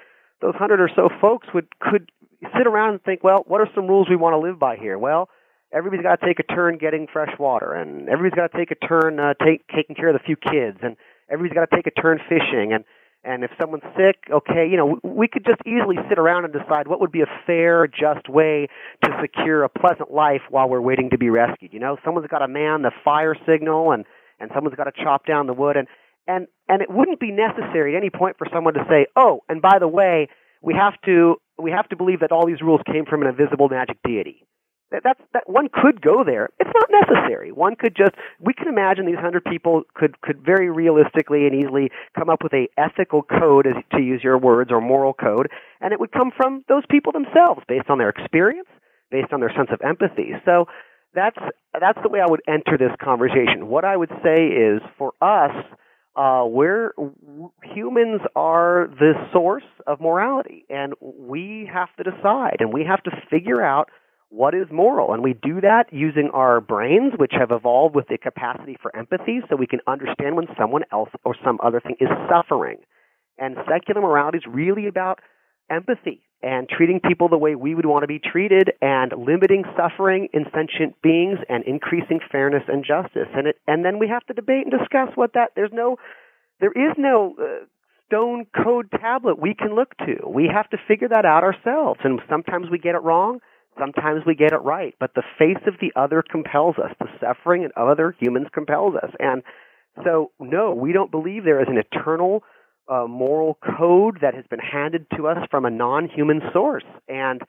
[0.41, 2.11] those hundred or so folks would could
[2.57, 4.97] sit around and think, well, what are some rules we want to live by here?
[4.97, 5.29] Well
[5.73, 8.87] everybody's got to take a turn getting fresh water, and everybody's got to take a
[8.87, 10.97] turn uh, take, taking care of the few kids, and
[11.29, 12.83] everybody's got to take a turn fishing and
[13.23, 16.87] and if someone's sick, okay, you know, we could just easily sit around and decide
[16.87, 18.69] what would be a fair, just way
[19.03, 21.73] to secure a pleasant life while we're waiting to be rescued.
[21.73, 24.05] You know, someone's got to man the fire signal and
[24.39, 25.87] and someone's got to chop down the wood and
[26.27, 29.61] and and it wouldn't be necessary at any point for someone to say, "Oh, and
[29.61, 30.29] by the way,
[30.61, 33.67] we have to we have to believe that all these rules came from an invisible
[33.67, 34.45] magic deity."
[34.91, 36.49] That, that's that one could go there.
[36.59, 37.51] It's not necessary.
[37.51, 41.91] One could just we can imagine these hundred people could could very realistically and easily
[42.17, 45.49] come up with a ethical code, as to use your words, or moral code,
[45.79, 48.67] and it would come from those people themselves, based on their experience,
[49.11, 50.31] based on their sense of empathy.
[50.43, 50.65] So
[51.13, 51.37] that's
[51.79, 53.67] that's the way I would enter this conversation.
[53.67, 55.55] What I would say is for us.
[56.15, 56.91] Uh, we're
[57.63, 63.11] humans are the source of morality, and we have to decide, and we have to
[63.29, 63.89] figure out
[64.29, 65.13] what is moral?
[65.13, 69.39] And we do that using our brains, which have evolved with the capacity for empathy,
[69.49, 72.77] so we can understand when someone else or some other thing is suffering.
[73.37, 75.19] And secular morality is really about
[75.69, 80.29] empathy and treating people the way we would want to be treated and limiting suffering
[80.31, 83.27] in sentient beings and increasing fairness and justice.
[83.35, 85.97] And it, and then we have to debate and discuss what that, there's no,
[86.59, 87.65] there is no uh,
[88.05, 90.27] stone code tablet we can look to.
[90.27, 91.99] We have to figure that out ourselves.
[92.03, 93.39] And sometimes we get it wrong.
[93.79, 96.91] Sometimes we get it right, but the face of the other compels us.
[96.99, 99.11] The suffering of other humans compels us.
[99.19, 99.43] And
[100.03, 102.43] so, no, we don't believe there is an eternal
[102.87, 106.85] uh, moral code that has been handed to us from a non-human source.
[107.07, 107.41] And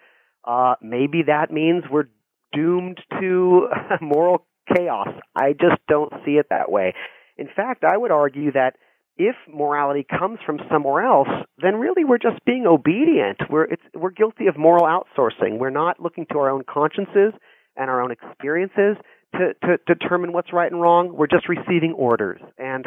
[0.44, 2.08] uh, maybe that means we're
[2.52, 3.68] doomed to
[4.00, 5.08] moral chaos.
[5.34, 6.94] I just don't see it that way.
[7.36, 8.76] In fact, I would argue that
[9.20, 11.28] if morality comes from somewhere else,
[11.59, 13.38] then really we're just being obedient.
[13.50, 15.59] We're we're guilty of moral outsourcing.
[15.59, 17.35] We're not looking to our own consciences
[17.76, 18.96] and our own experiences
[19.35, 21.14] to, to, determine what's right and wrong.
[21.14, 22.87] We're just receiving orders, and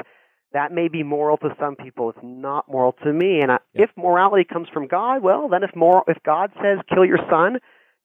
[0.53, 2.09] that may be moral to some people.
[2.09, 3.39] It's not moral to me.
[3.41, 3.83] And I, yeah.
[3.83, 7.59] if morality comes from God, well, then if moral, if God says kill your son,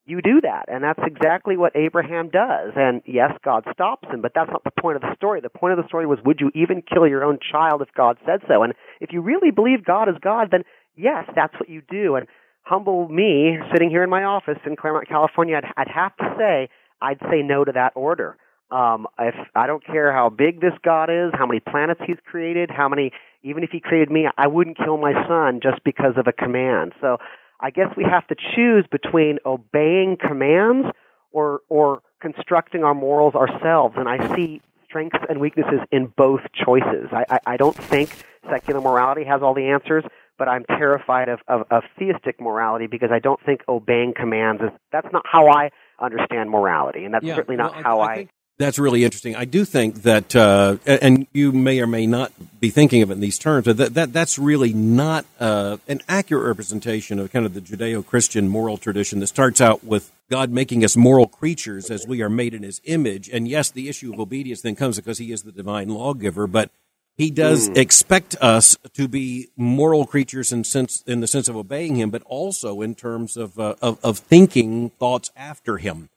[0.09, 0.65] you do that.
[0.67, 2.73] And that's exactly what Abraham does.
[2.75, 5.41] And yes, God stops him, but that's not the point of the story.
[5.41, 8.17] The point of the story was, would you even kill your own child if God
[8.25, 8.63] said so?
[8.63, 10.63] And if you really believe God is God, then
[10.95, 12.15] yes, that's what you do.
[12.15, 12.27] And
[12.63, 16.69] humble me, sitting here in my office in Claremont, California, I'd, I'd have to say,
[17.01, 18.37] I'd say no to that order.
[18.71, 22.69] Um, if I don't care how big this God is, how many planets He's created,
[22.69, 26.27] how many, even if He created me, I wouldn't kill my son just because of
[26.27, 26.93] a command.
[27.01, 27.17] So
[27.59, 30.87] I guess we have to choose between obeying commands
[31.31, 33.95] or or constructing our morals ourselves.
[33.97, 37.07] And I see strengths and weaknesses in both choices.
[37.11, 38.09] I, I, I don't think
[38.49, 40.03] secular morality has all the answers,
[40.37, 44.69] but I'm terrified of, of, of theistic morality because I don't think obeying commands is
[44.91, 45.69] that's not how I
[45.99, 49.37] understand morality, and that's yeah, certainly not well, how I, I that's really interesting.
[49.37, 53.13] I do think that, uh, and you may or may not be thinking of it
[53.13, 57.45] in these terms, but that, that that's really not uh, an accurate representation of kind
[57.45, 62.05] of the Judeo-Christian moral tradition that starts out with God making us moral creatures as
[62.05, 63.29] we are made in His image.
[63.29, 66.69] And yes, the issue of obedience then comes because He is the divine lawgiver, but
[67.15, 67.77] He does mm.
[67.77, 72.23] expect us to be moral creatures in sense in the sense of obeying Him, but
[72.23, 76.09] also in terms of uh, of, of thinking thoughts after Him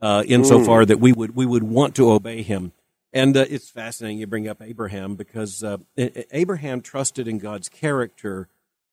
[0.00, 0.88] uh, insofar mm.
[0.88, 2.72] that we would we would want to obey him.
[3.12, 8.48] And uh, it's fascinating you bring up Abraham because uh, Abraham trusted in God's character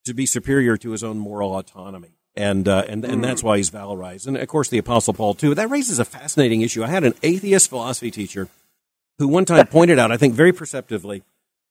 [0.05, 3.45] to be superior to his own moral autonomy, and uh, and and that's mm.
[3.45, 4.27] why he's valorized.
[4.27, 5.53] And of course, the Apostle Paul too.
[5.53, 6.83] That raises a fascinating issue.
[6.83, 8.47] I had an atheist philosophy teacher
[9.19, 11.23] who one time pointed out, I think very perceptively,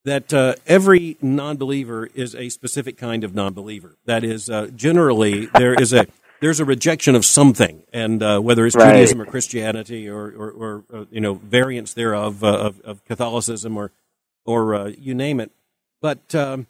[0.05, 3.97] that uh, every non-believer is a specific kind of non-believer.
[4.05, 6.07] That is, uh, generally there is a
[6.41, 8.93] there's a rejection of something, and uh, whether it's right.
[8.93, 13.77] Judaism or Christianity or, or, or uh, you know variants thereof uh, of, of, Catholicism
[13.77, 13.93] or
[14.45, 15.51] or uh, you name it.
[16.03, 16.67] But um,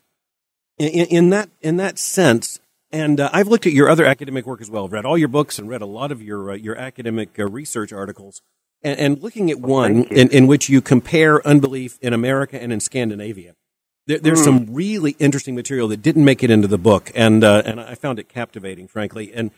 [0.78, 2.60] in, in, that in that sense,
[2.92, 4.84] and uh, I've looked at your other academic work as well.
[4.84, 7.92] I've read all your books and read a lot of your uh, your academic research
[7.92, 8.42] articles.
[8.82, 12.80] And, and looking at one in, in which you compare unbelief in America and in
[12.80, 13.54] Scandinavia,
[14.06, 14.44] there, there's mm.
[14.44, 17.94] some really interesting material that didn't make it into the book, and uh, and I
[17.94, 19.32] found it captivating, frankly.
[19.32, 19.50] And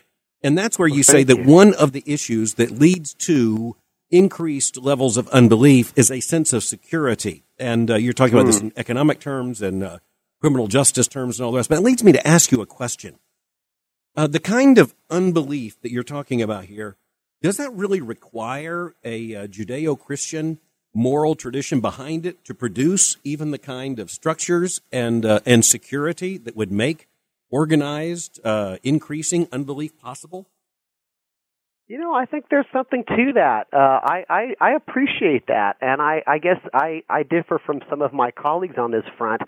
[0.43, 1.45] And that's where well, you say that you.
[1.45, 3.77] one of the issues that leads to
[4.11, 7.45] increased levels of unbelief is a sense of security.
[7.59, 8.67] And uh, you're talking about this hmm.
[8.67, 9.99] in economic terms and uh,
[10.41, 11.69] criminal justice terms and all the rest.
[11.69, 13.19] But it leads me to ask you a question.
[14.17, 16.97] Uh, the kind of unbelief that you're talking about here,
[17.43, 20.59] does that really require a uh, Judeo Christian
[20.97, 26.39] moral tradition behind it to produce even the kind of structures and, uh, and security
[26.39, 27.09] that would make
[27.51, 30.47] organized, uh, increasing unbelief possible?
[31.89, 33.69] You know, I think there's something to that.
[33.73, 38.03] Uh, I, I I appreciate that, and I I guess I I differ from some
[38.03, 39.43] of my colleagues on this front.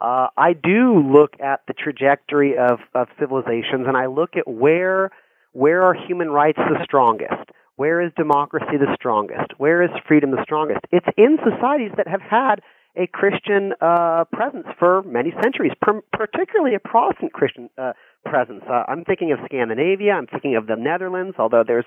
[0.00, 5.10] Uh, I do look at the trajectory of of civilizations, and I look at where
[5.52, 10.42] where are human rights the strongest, where is democracy the strongest, where is freedom the
[10.42, 10.80] strongest.
[10.92, 12.56] It's in societies that have had
[12.94, 17.94] a Christian uh, presence for many centuries, per- particularly a Protestant Christian uh,
[18.26, 18.64] presence.
[18.68, 20.12] Uh, I'm thinking of Scandinavia.
[20.12, 21.86] I'm thinking of the Netherlands, although there's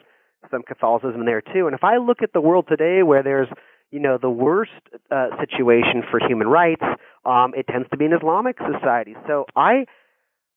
[0.49, 1.67] some Catholicism there too.
[1.67, 3.49] And if I look at the world today, where there's
[3.91, 4.71] you know the worst
[5.12, 6.82] uh, situation for human rights,
[7.23, 9.17] um, it tends to be in Islamic societies.
[9.27, 9.86] So I.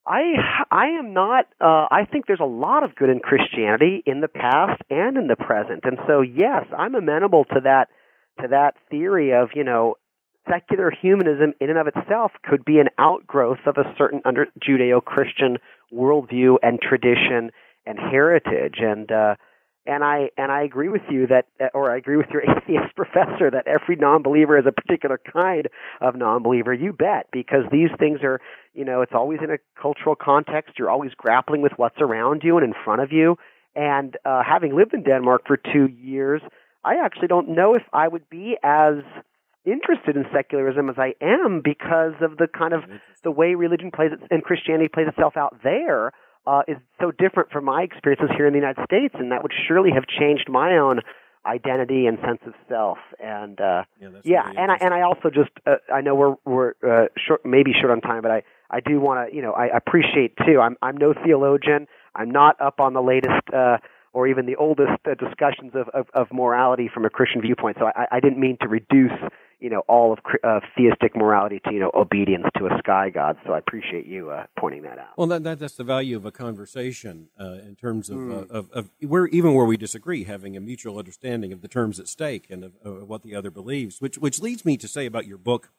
[0.07, 0.35] I
[0.71, 1.47] I am not.
[1.61, 5.27] Uh, I think there's a lot of good in Christianity in the past and in
[5.27, 7.89] the present, and so yes, I'm amenable to that
[8.41, 9.97] to that theory of you know
[10.49, 15.59] secular humanism in and of itself could be an outgrowth of a certain under Judeo-Christian
[15.93, 17.51] worldview and tradition
[17.85, 18.77] and heritage.
[18.79, 19.35] And uh,
[19.87, 23.51] and I and I agree with you that, or I agree with your atheist professor
[23.51, 25.69] that every non-believer is a particular kind
[26.01, 26.73] of non-believer.
[26.75, 28.41] You bet, because these things are,
[28.77, 30.75] you know, it's always in a cultural context.
[30.79, 33.37] You're always grappling with what's around you and in front of you.
[33.75, 36.43] And uh, having lived in Denmark for two years,
[36.85, 38.97] I actually don't know if I would be as
[39.65, 42.83] interested in secularism as I am because of the kind of
[43.25, 46.13] the way religion plays it, and Christianity plays itself out there
[46.47, 49.53] uh, is so different from my experiences here in the United States, and that would
[49.67, 51.01] surely have changed my own
[51.45, 52.99] identity and sense of self.
[53.19, 56.37] And uh, yeah, yeah really and I and I also just uh, I know we're
[56.45, 59.53] we're uh, short, maybe short on time, but I I do want to you know
[59.53, 60.61] I appreciate too.
[60.61, 61.87] I'm I'm no theologian.
[62.15, 63.43] I'm not up on the latest.
[63.53, 63.79] Uh,
[64.13, 67.77] or even the oldest uh, discussions of, of, of morality from a Christian viewpoint.
[67.79, 69.13] So I, I didn't mean to reduce
[69.61, 73.37] you know all of uh, theistic morality to you know obedience to a sky god.
[73.47, 75.17] So I appreciate you uh, pointing that out.
[75.17, 78.51] Well, that, that, that's the value of a conversation uh, in terms of, mm.
[78.51, 82.09] of, of where even where we disagree, having a mutual understanding of the terms at
[82.09, 84.01] stake and of, of what the other believes.
[84.01, 85.71] Which which leads me to say about your book,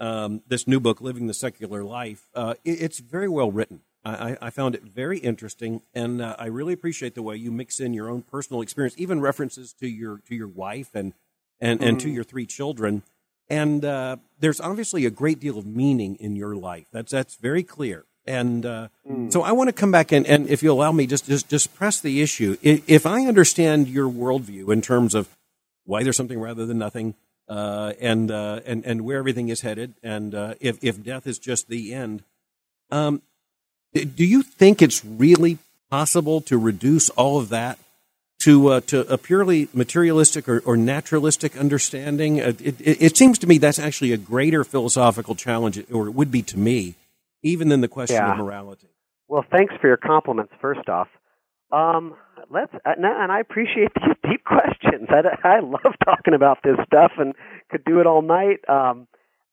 [0.00, 3.82] um, this new book, "Living the Secular Life." Uh, it, it's very well written.
[4.02, 7.80] I, I, found it very interesting, and uh, I really appreciate the way you mix
[7.80, 11.12] in your own personal experience, even references to your to your wife and
[11.60, 11.88] and, mm.
[11.88, 12.14] and to mm.
[12.14, 13.02] your three children.
[13.48, 16.86] And uh, there's obviously a great deal of meaning in your life.
[16.92, 18.06] That's that's very clear.
[18.26, 19.32] And uh, mm.
[19.32, 21.74] so I want to come back and, and if you allow me, just just just
[21.74, 22.56] press the issue.
[22.62, 25.36] If I understand your worldview in terms of
[25.84, 27.16] why there's something rather than nothing,
[27.50, 31.38] uh, and uh, and and where everything is headed, and uh, if if death is
[31.38, 32.22] just the end,
[32.90, 33.20] um,
[33.92, 35.58] do you think it's really
[35.90, 37.78] possible to reduce all of that
[38.40, 42.40] to uh, to a purely materialistic or, or naturalistic understanding.
[42.40, 46.12] Uh, it, it, it, seems to me that's actually a greater philosophical challenge, or it
[46.12, 46.94] would be to me,
[47.42, 48.32] even than the question yeah.
[48.32, 48.88] of morality.
[49.28, 50.52] Well, thanks for your compliments.
[50.60, 51.08] First off,
[51.70, 52.14] um,
[52.50, 55.08] let's uh, and I appreciate these deep questions.
[55.08, 57.34] I, I love talking about this stuff and
[57.70, 58.58] could do it all night.
[58.68, 59.06] Um,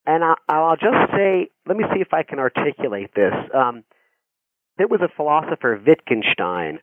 [0.05, 3.33] and I, I'll just say, let me see if I can articulate this.
[3.53, 3.83] Um,
[4.77, 6.79] there was a philosopher, Wittgenstein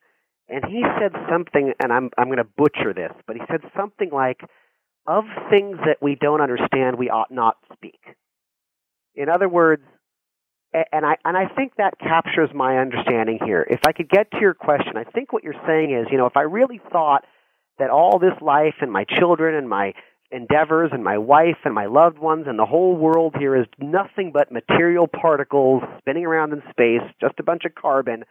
[0.49, 4.11] and he said something, and I'm I'm going to butcher this, but he said something
[4.13, 4.41] like,
[5.07, 8.01] "Of things that we don't understand, we ought not speak."
[9.15, 9.85] In other words,
[10.93, 13.67] and I and I think that captures my understanding here.
[13.69, 16.27] If I could get to your question, I think what you're saying is, you know,
[16.27, 17.25] if I really thought
[17.79, 19.95] that all this life and my children and my
[20.31, 24.33] endeavors and my wife and my loved ones and the whole world here is nothing
[24.33, 28.25] but material particles spinning around in space, just a bunch of carbon,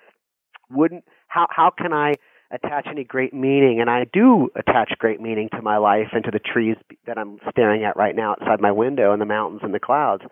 [0.70, 2.14] wouldn't how how can I
[2.52, 3.80] attach any great meaning?
[3.80, 6.76] And I do attach great meaning to my life and to the trees
[7.08, 10.24] that I'm staring at right now outside my window and the mountains and the clouds.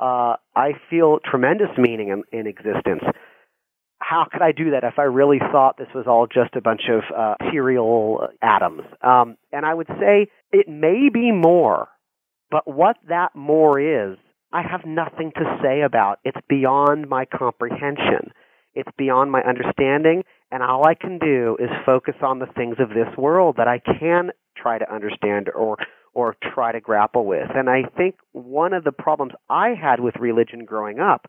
[0.00, 3.02] Uh, I feel tremendous meaning in, in existence.
[3.98, 6.82] How could I do that if I really thought this was all just a bunch
[6.88, 8.82] of uh, material atoms?
[9.02, 11.88] Um, and I would say it may be more,
[12.50, 14.16] but what that more is,
[14.52, 16.18] I have nothing to say about.
[16.24, 18.32] It's beyond my comprehension.
[18.74, 22.88] It's beyond my understanding, and all I can do is focus on the things of
[22.88, 25.76] this world that I can try to understand or
[26.12, 27.48] or try to grapple with.
[27.54, 31.26] And I think one of the problems I had with religion growing up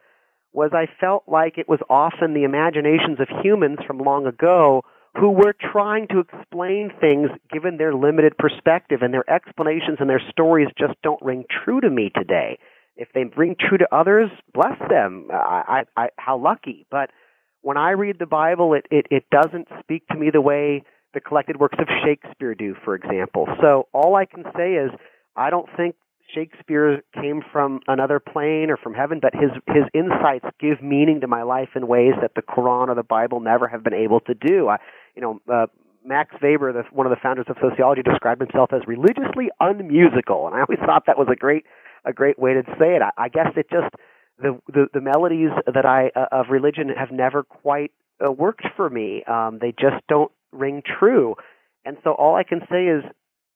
[0.53, 4.83] was I felt like it was often the imaginations of humans from long ago
[5.19, 10.21] who were trying to explain things given their limited perspective, and their explanations and their
[10.29, 12.57] stories just don't ring true to me today.
[12.95, 15.27] If they ring true to others, bless them.
[15.31, 16.85] I, I, I, how lucky.
[16.89, 17.09] But
[17.61, 21.21] when I read the Bible, it, it, it doesn't speak to me the way the
[21.21, 23.47] collected works of Shakespeare do, for example.
[23.61, 24.91] So all I can say is
[25.35, 25.95] I don't think
[26.33, 31.27] Shakespeare came from another plane or from heaven, but his his insights give meaning to
[31.27, 34.33] my life in ways that the Quran or the Bible never have been able to
[34.33, 34.69] do.
[34.69, 34.77] I,
[35.15, 35.67] you know, uh,
[36.05, 40.55] Max Weber, the, one of the founders of sociology, described himself as religiously unmusical, and
[40.55, 41.65] I always thought that was a great
[42.05, 43.01] a great way to say it.
[43.01, 43.93] I, I guess it just
[44.39, 47.91] the, the the melodies that I uh, of religion have never quite
[48.25, 49.23] uh, worked for me.
[49.25, 51.35] Um, they just don't ring true,
[51.85, 53.03] and so all I can say is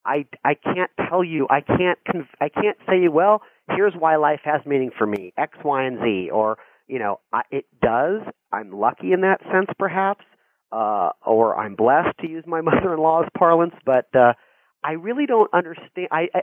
[0.06, 1.48] I I can't tell you.
[1.50, 3.42] I can't conv- I can't say well.
[3.70, 5.34] Here's why life has meaning for me.
[5.38, 8.22] X, Y, and Z, or you know, I, it does.
[8.52, 10.24] I'm lucky in that sense, perhaps
[10.72, 14.34] uh, or I'm blessed to use my mother-in-law's parlance, but uh,
[14.84, 16.10] I really don't understand.
[16.12, 16.42] I, I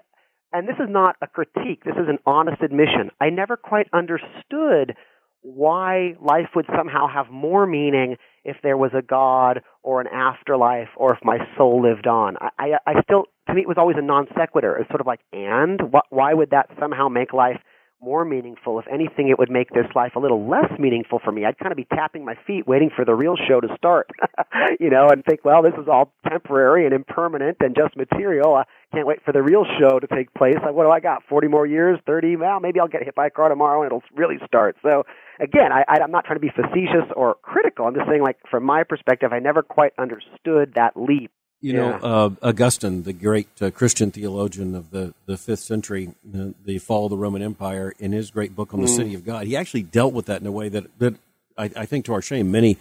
[0.55, 1.85] and this is not a critique.
[1.85, 3.11] This is an honest admission.
[3.21, 4.95] I never quite understood
[5.43, 10.89] why life would somehow have more meaning if there was a God or an afterlife
[10.97, 12.37] or if my soul lived on.
[12.41, 14.77] I, I, I still, to me, it was always a non sequitur.
[14.77, 15.81] It's sort of like, and
[16.11, 17.61] why would that somehow make life
[18.03, 18.79] more meaningful.
[18.81, 21.45] If anything, it would make this life a little less meaningful for me.
[21.45, 24.11] I'd kind of be tapping my feet waiting for the real show to start,
[24.81, 28.57] you know, and think, well, this is all temporary and impermanent and just material.
[28.57, 30.57] I can't wait for the real show to take place.
[30.63, 31.23] Like, what do I got?
[31.29, 31.99] 40 more years?
[32.05, 32.37] 30?
[32.37, 34.77] Well, maybe I'll get hit by a car tomorrow and it'll really start.
[34.83, 35.05] So,
[35.43, 37.87] again, I, I'm not trying to be facetious or critical.
[37.87, 41.31] I'm just saying, like, from my perspective, I never quite understood that leap
[41.63, 46.49] you know, uh, Augustine, the great uh, Christian theologian of the, the fifth century, uh,
[46.65, 48.97] the fall of the Roman Empire, in his great book on the mm.
[48.97, 51.15] city of God, he actually dealt with that in a way that, that
[51.57, 52.79] I, I think, to our shame, many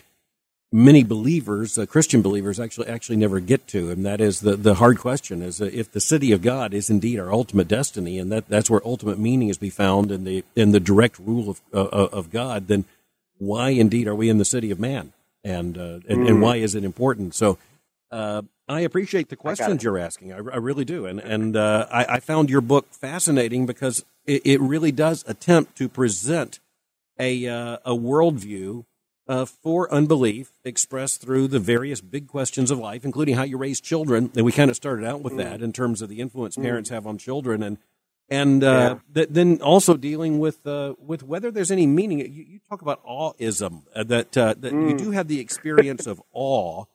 [0.72, 4.76] many believers, uh, Christian believers, actually actually never get to, and that is the, the
[4.76, 8.32] hard question: is uh, if the city of God is indeed our ultimate destiny, and
[8.32, 11.62] that, that's where ultimate meaning is be found in the in the direct rule of
[11.74, 12.86] uh, of God, then
[13.38, 15.14] why indeed are we in the city of man,
[15.44, 16.28] and and, mm.
[16.28, 17.36] and why is it important?
[17.36, 17.58] So.
[18.68, 20.32] I appreciate the questions you're asking.
[20.32, 24.44] I, I, really do, and and uh, I, I, found your book fascinating because it,
[24.46, 26.62] it really does attempt to present
[27.20, 28.86] a uh, a worldview
[29.28, 33.80] uh, for unbelief expressed through the various big questions of life, including how you raise
[33.80, 34.32] children.
[34.36, 35.38] And we kind of started out with mm.
[35.38, 36.64] that in terms of the influence mm.
[36.64, 37.78] parents have on children, and
[38.30, 39.14] and uh, yeah.
[39.14, 42.20] th- then also dealing with uh, with whether there's any meaning.
[42.20, 44.90] You, you talk about aweism uh, that uh, that mm.
[44.90, 46.86] you do have the experience of awe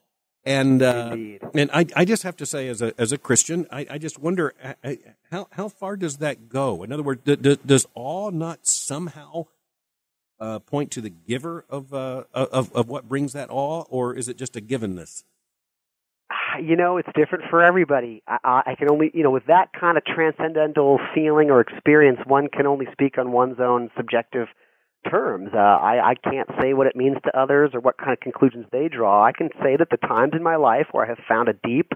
[0.46, 1.16] and uh,
[1.54, 4.16] and I, I just have to say, as a as a Christian, I, I just
[4.16, 4.54] wonder
[5.32, 6.84] how how far does that go?
[6.84, 9.46] In other words, d- d- does awe not somehow
[10.40, 14.28] uh, point to the giver of, uh, of of what brings that awe, or is
[14.28, 15.24] it just a givenness?
[16.60, 18.22] You know, it's different for everybody.
[18.26, 22.48] I, I can only, you know, with that kind of transcendental feeling or experience, one
[22.48, 24.48] can only speak on one's own subjective
[25.10, 25.50] terms.
[25.54, 28.66] Uh, I, I can't say what it means to others or what kind of conclusions
[28.72, 29.24] they draw.
[29.24, 31.92] I can say that the times in my life where I have found a deep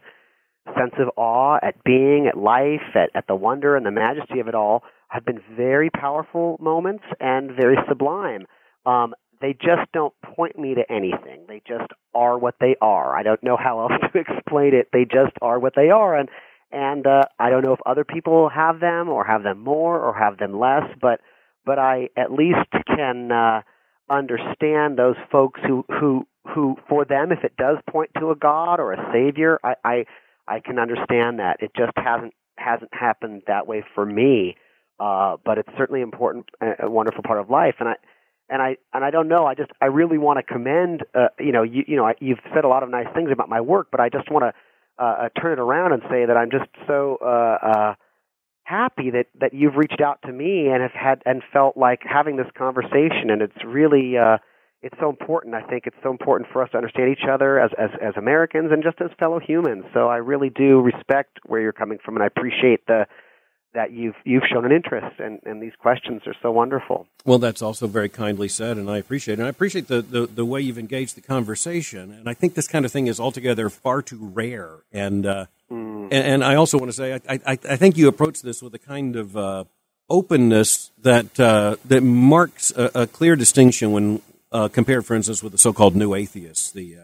[0.79, 4.49] sense of awe at being, at life, at, at the wonder and the majesty of
[4.49, 8.47] it all have been very powerful moments and very sublime.
[8.87, 11.47] Um, they just don't point me to anything.
[11.49, 13.17] They just are what they are.
[13.17, 14.89] I don't know how else to explain it.
[14.93, 16.29] They just are what they are, and
[16.73, 20.15] and uh, I don't know if other people have them or have them more or
[20.15, 21.21] have them less, but
[21.65, 23.63] but I at least can uh,
[24.09, 28.81] understand those folks who who who for them if it does point to a god
[28.81, 30.05] or a savior I I,
[30.49, 34.57] I can understand that it just hasn't hasn't happened that way for me
[35.01, 37.77] uh but it's certainly important a wonderful part of life.
[37.81, 37.95] And I
[38.49, 39.47] and I and I don't know.
[39.47, 42.41] I just I really want to commend uh you know you you know I, you've
[42.55, 45.25] said a lot of nice things about my work but I just want to uh,
[45.25, 47.95] uh turn it around and say that I'm just so uh uh
[48.65, 52.37] happy that that you've reached out to me and have had and felt like having
[52.37, 53.31] this conversation.
[53.31, 54.39] And it's really uh
[54.83, 55.55] it's so important.
[55.55, 58.71] I think it's so important for us to understand each other as as as americans
[58.73, 59.85] and just as fellow humans.
[59.95, 63.07] So i really do respect where you're coming from and i appreciate the
[63.73, 67.63] that you've you've shown an interest and and these questions are so wonderful well that's
[67.63, 70.61] also very kindly said and i appreciate it and i appreciate the, the the way
[70.61, 74.19] you've engaged the conversation and i think this kind of thing is altogether far too
[74.21, 76.09] rare and uh Mm.
[76.11, 78.75] And, and, I also want to say, I, I, I, think you approach this with
[78.75, 79.65] a kind of uh,
[80.09, 85.53] openness that uh, that marks a, a, clear distinction when uh, compared, for instance, with
[85.53, 86.97] the so-called new atheists, the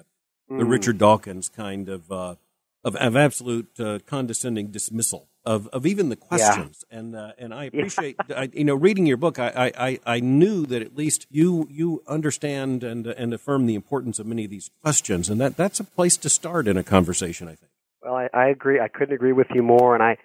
[0.51, 0.59] mm.
[0.59, 2.35] the Richard Dawkins kind of uh,
[2.83, 6.85] of, of absolute uh, condescending dismissal of, of even the questions.
[6.91, 6.99] Yeah.
[6.99, 8.41] And uh, and I appreciate yeah.
[8.41, 9.39] I, you know reading your book.
[9.39, 14.19] I, I, I knew that at least you you understand and and affirm the importance
[14.19, 17.47] of many of these questions, and that that's a place to start in a conversation.
[17.47, 17.71] I think.
[18.03, 18.81] Well, I, I agree.
[18.81, 20.19] I couldn't agree with you more, and I.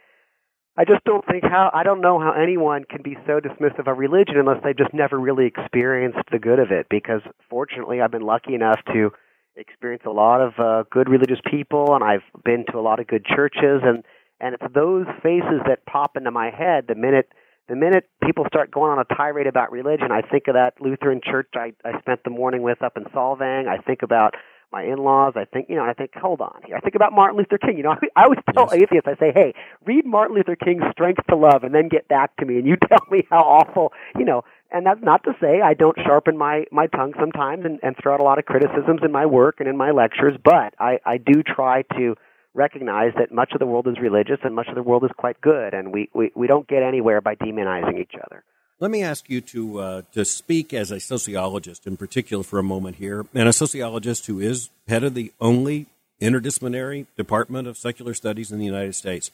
[0.78, 3.98] I just don't think how I don't know how anyone can be so dismissive of
[3.98, 6.88] religion unless they've just never really experienced the good of it.
[6.90, 9.12] Because fortunately, I've been lucky enough to
[9.58, 13.08] experience a lot of uh, good religious people, and I've been to a lot of
[13.08, 14.06] good churches, and
[14.42, 17.30] and it's those faces that pop into my head the minute
[17.70, 20.12] the minute people start going on a tirade about religion.
[20.12, 23.70] I think of that Lutheran church I, I spent the morning with up in Solvang.
[23.70, 24.34] I think about
[24.74, 25.34] my in-laws.
[25.36, 26.76] I think, you know, I think, hold on here.
[26.76, 27.78] I think about Martin Luther King.
[27.78, 28.84] You know, I always tell yes.
[28.84, 29.54] atheists, I say, hey,
[29.86, 32.76] read Martin Luther King's Strength to Love and then get back to me and you
[32.89, 36.66] tell me how awful, you know, and that's not to say I don't sharpen my,
[36.72, 39.70] my tongue sometimes and, and throw out a lot of criticisms in my work and
[39.70, 42.16] in my lectures, but I, I do try to
[42.54, 45.39] recognize that much of the world is religious and much of the world is quite
[45.41, 48.43] good, and we, we, we don't get anywhere by demonizing each other.
[48.80, 52.64] Let me ask you to uh, to speak as a sociologist in particular for a
[52.64, 55.86] moment here, and a sociologist who is head of the only
[56.20, 59.30] interdisciplinary department of secular studies in the United States.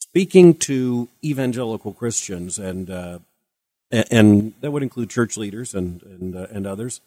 [0.00, 3.20] Speaking to evangelical Christians, and uh,
[3.90, 7.00] and that would include church leaders and and, uh, and others,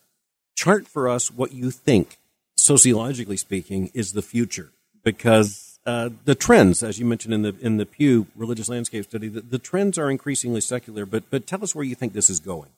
[0.55, 2.17] chart for us what you think,
[2.55, 4.71] sociologically speaking, is the future
[5.04, 9.28] because uh, the trends, as you mentioned in the in the Pew Religious Landscape Study,
[9.28, 11.06] the, the, trends are increasingly secular.
[11.06, 12.70] But but tell us where you think this is going.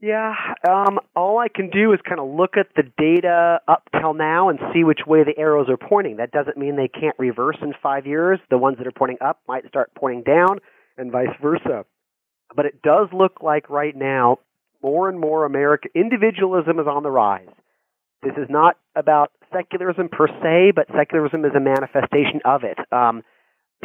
[0.00, 0.34] Yeah,
[0.68, 4.48] um, all I can do is kind of look at the data up till now
[4.48, 6.16] and see which way the arrows are pointing.
[6.16, 8.40] That doesn't mean they can't reverse in five years.
[8.50, 10.58] The ones that are pointing up might start pointing down,
[10.98, 11.84] and vice versa.
[12.54, 14.38] But it does look like right now
[14.82, 17.46] more and more America individualism is on the rise.
[18.22, 22.78] This is not about secularism per se, but secularism is a manifestation of it.
[22.92, 23.22] Um,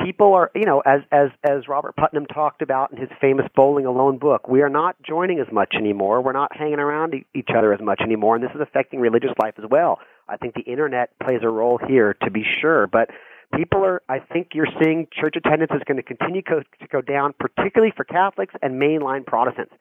[0.04, 3.86] people are, you know, as as as Robert Putnam talked about in his famous Bowling
[3.86, 6.22] Alone book, we are not joining as much anymore.
[6.22, 9.56] We're not hanging around each other as much anymore, and this is affecting religious life
[9.58, 10.00] as well.
[10.28, 13.10] I think the internet plays a role here, to be sure, but
[13.56, 16.62] people are i think you're seeing church attendance is going to continue to
[16.92, 19.72] go down particularly for catholics and mainline protestants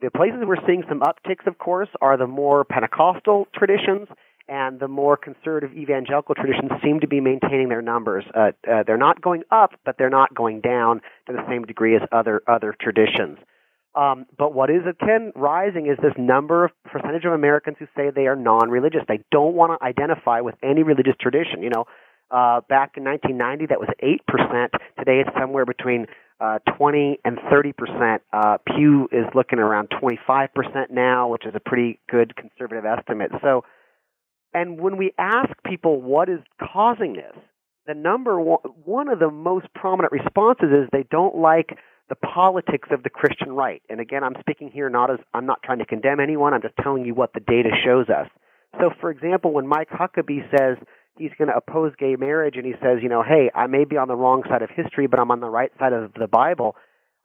[0.00, 4.08] the places we're seeing some upticks, of course, are the more Pentecostal traditions
[4.50, 8.24] and the more conservative evangelical traditions seem to be maintaining their numbers.
[8.34, 11.94] Uh, uh, they're not going up, but they're not going down to the same degree
[11.94, 13.38] as other other traditions.
[13.94, 18.10] Um, but what is again rising is this number of percentage of Americans who say
[18.10, 19.02] they are non-religious.
[19.08, 21.62] They don't want to identify with any religious tradition.
[21.62, 21.84] You know,
[22.30, 24.68] uh, back in 1990, that was 8%.
[24.98, 26.06] Today, it's somewhere between
[26.40, 28.22] uh, 20 and 30 percent.
[28.32, 33.30] Uh, Pew is looking around 25 percent now, which is a pretty good conservative estimate.
[33.42, 33.64] So,
[34.52, 36.40] and when we ask people what is
[36.72, 37.36] causing this,
[37.86, 41.78] the number one, one of the most prominent responses is they don't like
[42.08, 43.82] the politics of the Christian right.
[43.88, 46.52] And again, I'm speaking here not as I'm not trying to condemn anyone.
[46.52, 48.28] I'm just telling you what the data shows us.
[48.78, 50.76] So, for example, when Mike Huckabee says
[51.18, 53.96] he's going to oppose gay marriage and he says, you know, hey, I may be
[53.96, 56.76] on the wrong side of history, but I'm on the right side of the Bible.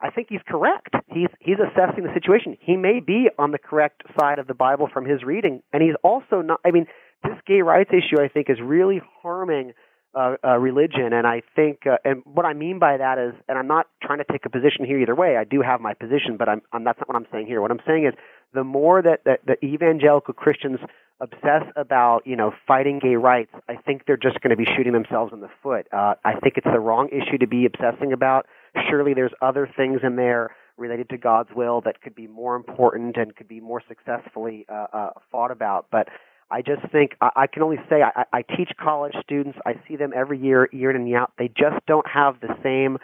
[0.01, 0.93] I think he's correct.
[1.07, 2.57] He's he's assessing the situation.
[2.59, 5.95] He may be on the correct side of the Bible from his reading, and he's
[6.03, 6.59] also not.
[6.65, 6.86] I mean,
[7.30, 9.73] this gay rights issue, I think, is really harming
[10.15, 13.57] uh, uh, religion, and I think, uh, and what I mean by that is, and
[13.57, 15.36] I'm not trying to take a position here either way.
[15.36, 17.61] I do have my position, but I'm, I'm that's not what I'm saying here.
[17.61, 18.13] What I'm saying is,
[18.53, 20.80] the more that, that the evangelical Christians
[21.19, 24.93] obsess about you know fighting gay rights, I think they're just going to be shooting
[24.93, 25.88] themselves in the foot.
[25.91, 28.45] Uh, I think it's the wrong issue to be obsessing about.
[28.89, 33.17] Surely there's other things in there related to God's will that could be more important
[33.17, 35.88] and could be more successfully uh, uh, fought about.
[35.91, 36.09] But
[36.52, 39.58] I just think I, I can only say I, I teach college students.
[39.66, 41.34] I see them every year, year in and year out.
[41.38, 42.98] They just don't have the same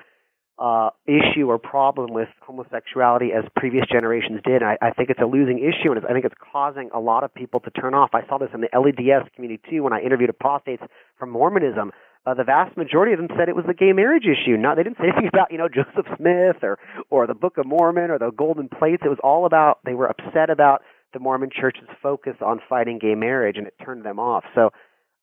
[0.60, 4.62] uh, issue or problem with homosexuality as previous generations did.
[4.62, 7.34] I, I think it's a losing issue, and I think it's causing a lot of
[7.34, 8.12] people to turn off.
[8.14, 10.84] I saw this in the LDS community too when I interviewed apostates
[11.18, 11.92] from Mormonism.
[12.24, 14.56] Uh, the vast majority of them said it was the gay marriage issue.
[14.56, 16.78] Not they didn't say anything about you know Joseph Smith or
[17.10, 19.02] or the Book of Mormon or the Golden Plates.
[19.04, 20.84] It was all about they were upset about
[21.14, 24.44] the Mormon Church's focus on fighting gay marriage, and it turned them off.
[24.56, 24.72] So,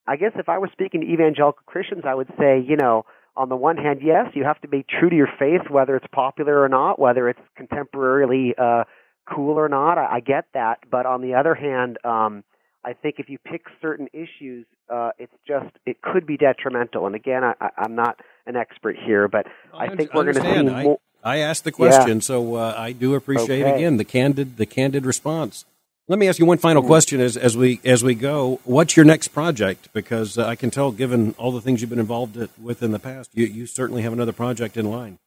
[0.06, 3.04] I guess if I were speaking to evangelical Christians, I would say you know
[3.38, 6.06] on the one hand, yes, you have to be true to your faith, whether it's
[6.12, 8.84] popular or not, whether it's contemporarily uh,
[9.32, 9.96] cool or not.
[9.96, 12.42] I, I get that, but on the other hand, um,
[12.84, 17.06] I think if you pick certain issues, uh, it's just it could be detrimental.
[17.06, 20.34] And again, I, I, I'm not an expert here, but I, I think we're going
[20.34, 20.98] to see more.
[21.22, 22.22] I asked the question, yeah.
[22.22, 23.76] so uh, I do appreciate okay.
[23.76, 25.64] again the candid the candid response.
[26.10, 28.60] Let me ask you one final question as, as we as we go.
[28.64, 29.90] What's your next project?
[29.92, 32.98] Because uh, I can tell, given all the things you've been involved with in the
[32.98, 35.18] past, you, you certainly have another project in line.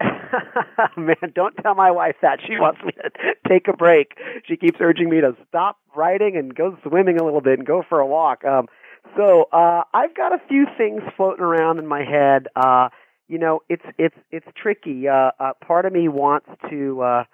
[0.96, 2.38] Man, don't tell my wife that.
[2.46, 3.10] She wants me to
[3.48, 4.12] take a break.
[4.46, 7.82] She keeps urging me to stop writing and go swimming a little bit and go
[7.88, 8.44] for a walk.
[8.44, 8.68] Um,
[9.16, 12.46] so uh, I've got a few things floating around in my head.
[12.54, 12.88] Uh,
[13.26, 15.08] you know, it's it's it's tricky.
[15.08, 17.02] Uh, uh, part of me wants to.
[17.02, 17.24] Uh,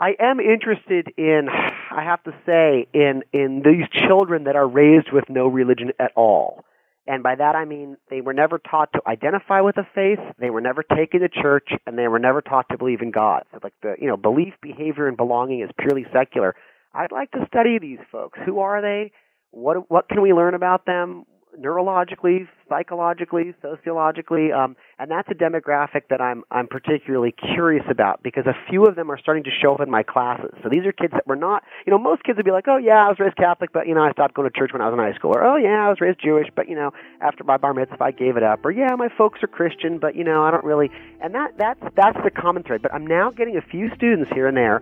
[0.00, 1.48] I am interested in,
[1.90, 6.12] I have to say, in in these children that are raised with no religion at
[6.16, 6.64] all.
[7.06, 10.50] And by that I mean they were never taught to identify with a faith, they
[10.50, 13.44] were never taken to church, and they were never taught to believe in God.
[13.52, 16.54] So like the you know, belief, behavior, and belonging is purely secular.
[16.94, 18.38] I'd like to study these folks.
[18.44, 19.12] Who are they?
[19.50, 21.24] What what can we learn about them?
[21.60, 28.46] Neurologically, psychologically, sociologically, um, and that's a demographic that I'm I'm particularly curious about because
[28.46, 30.52] a few of them are starting to show up in my classes.
[30.62, 32.78] So these are kids that were not, you know, most kids would be like, oh
[32.78, 34.88] yeah, I was raised Catholic, but you know, I stopped going to church when I
[34.88, 37.44] was in high school, or oh yeah, I was raised Jewish, but you know, after
[37.44, 40.24] my bar mitzvah, I gave it up, or yeah, my folks are Christian, but you
[40.24, 40.90] know, I don't really,
[41.22, 42.82] and that that's that's the common thread.
[42.82, 44.80] But I'm now getting a few students here and there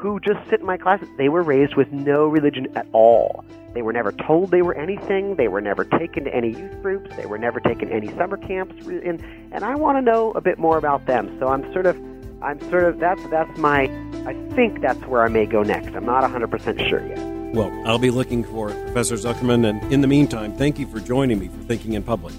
[0.00, 1.08] who just sit in my classes.
[1.18, 3.44] They were raised with no religion at all.
[3.74, 5.36] They were never told they were anything.
[5.36, 7.14] They were never taken to any youth groups.
[7.16, 8.86] They were never taken to any summer camps.
[8.86, 9.22] And
[9.52, 11.36] and I want to know a bit more about them.
[11.38, 11.96] So I'm sort of
[12.42, 13.82] I'm sort of that's that's my
[14.26, 15.94] I think that's where I may go next.
[15.94, 17.18] I'm not 100% sure yet.
[17.54, 21.38] Well, I'll be looking for Professor Zuckerman and in the meantime, thank you for joining
[21.38, 22.34] me for Thinking in Public.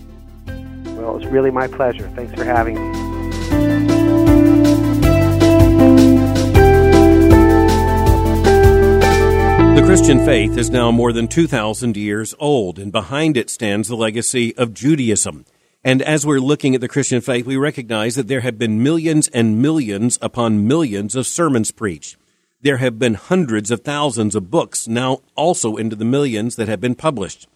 [0.48, 2.10] Well, it's really my pleasure.
[2.16, 3.11] Thanks for having me.
[9.82, 13.96] The Christian faith is now more than 2,000 years old, and behind it stands the
[13.96, 15.44] legacy of Judaism.
[15.84, 19.28] And as we're looking at the Christian faith, we recognize that there have been millions
[19.30, 22.16] and millions upon millions of sermons preached.
[22.62, 26.80] There have been hundreds of thousands of books, now also into the millions that have
[26.80, 27.48] been published.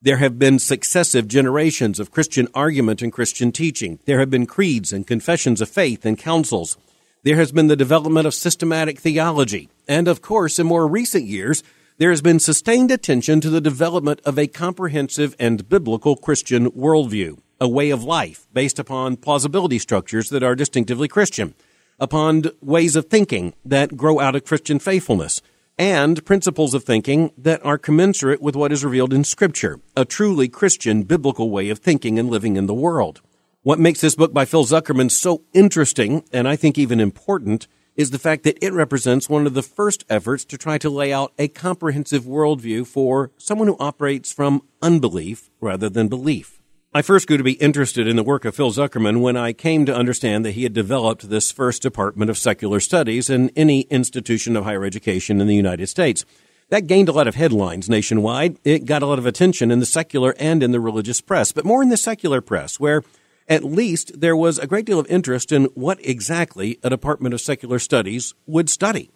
[0.00, 3.98] There have been successive generations of Christian argument and Christian teaching.
[4.06, 6.78] There have been creeds and confessions of faith and councils.
[7.24, 9.70] There has been the development of systematic theology.
[9.88, 11.62] And of course, in more recent years,
[11.96, 17.38] there has been sustained attention to the development of a comprehensive and biblical Christian worldview,
[17.58, 21.54] a way of life based upon plausibility structures that are distinctively Christian,
[21.98, 25.40] upon ways of thinking that grow out of Christian faithfulness,
[25.78, 30.46] and principles of thinking that are commensurate with what is revealed in Scripture, a truly
[30.46, 33.22] Christian biblical way of thinking and living in the world.
[33.64, 38.10] What makes this book by Phil Zuckerman so interesting, and I think even important, is
[38.10, 41.32] the fact that it represents one of the first efforts to try to lay out
[41.38, 46.60] a comprehensive worldview for someone who operates from unbelief rather than belief.
[46.92, 49.86] I first grew to be interested in the work of Phil Zuckerman when I came
[49.86, 54.56] to understand that he had developed this first department of secular studies in any institution
[54.56, 56.26] of higher education in the United States.
[56.68, 58.58] That gained a lot of headlines nationwide.
[58.62, 61.64] It got a lot of attention in the secular and in the religious press, but
[61.64, 63.02] more in the secular press, where
[63.48, 67.40] at least there was a great deal of interest in what exactly a Department of
[67.40, 69.10] Secular Studies would study.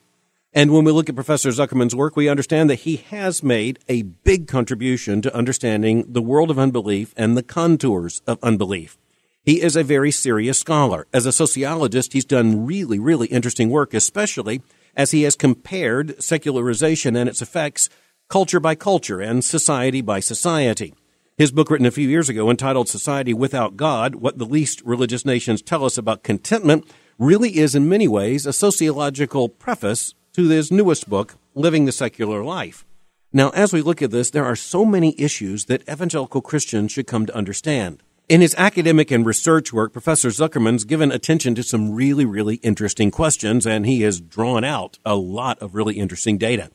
[0.53, 4.03] And when we look at Professor Zuckerman's work, we understand that he has made a
[4.03, 8.99] big contribution to understanding the world of unbelief and the contours of unbelief.
[9.45, 11.07] He is a very serious scholar.
[11.13, 14.63] As a sociologist, he's done really, really interesting work, especially
[14.97, 17.89] as he has compared secularization and its effects
[18.29, 20.95] culture by culture and society by society.
[21.39, 25.25] His book, written a few years ago, entitled Society Without God What the Least Religious
[25.25, 26.85] Nations Tell Us About Contentment,
[27.17, 32.43] really is in many ways a sociological preface to his newest book, Living the Secular
[32.43, 32.85] Life.
[33.33, 37.07] Now, as we look at this, there are so many issues that evangelical Christians should
[37.07, 38.03] come to understand.
[38.29, 43.13] In his academic and research work, Professor Zuckerman's given attention to some really, really interesting
[43.13, 46.73] questions, and he has drawn out a lot of really interesting data.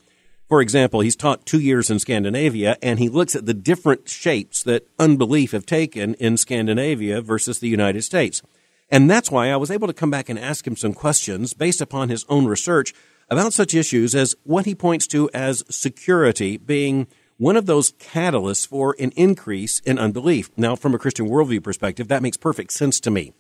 [0.48, 4.62] For example, he's taught two years in Scandinavia and he looks at the different shapes
[4.64, 8.42] that unbelief have taken in Scandinavia versus the United States.
[8.90, 11.82] And that's why I was able to come back and ask him some questions based
[11.82, 12.94] upon his own research
[13.30, 18.68] about such issues as what he points to as security being one of those catalysts
[18.68, 20.52] for an increase in unbelief.
[20.56, 23.34] Now, from a Christian worldview perspective, that makes perfect sense to me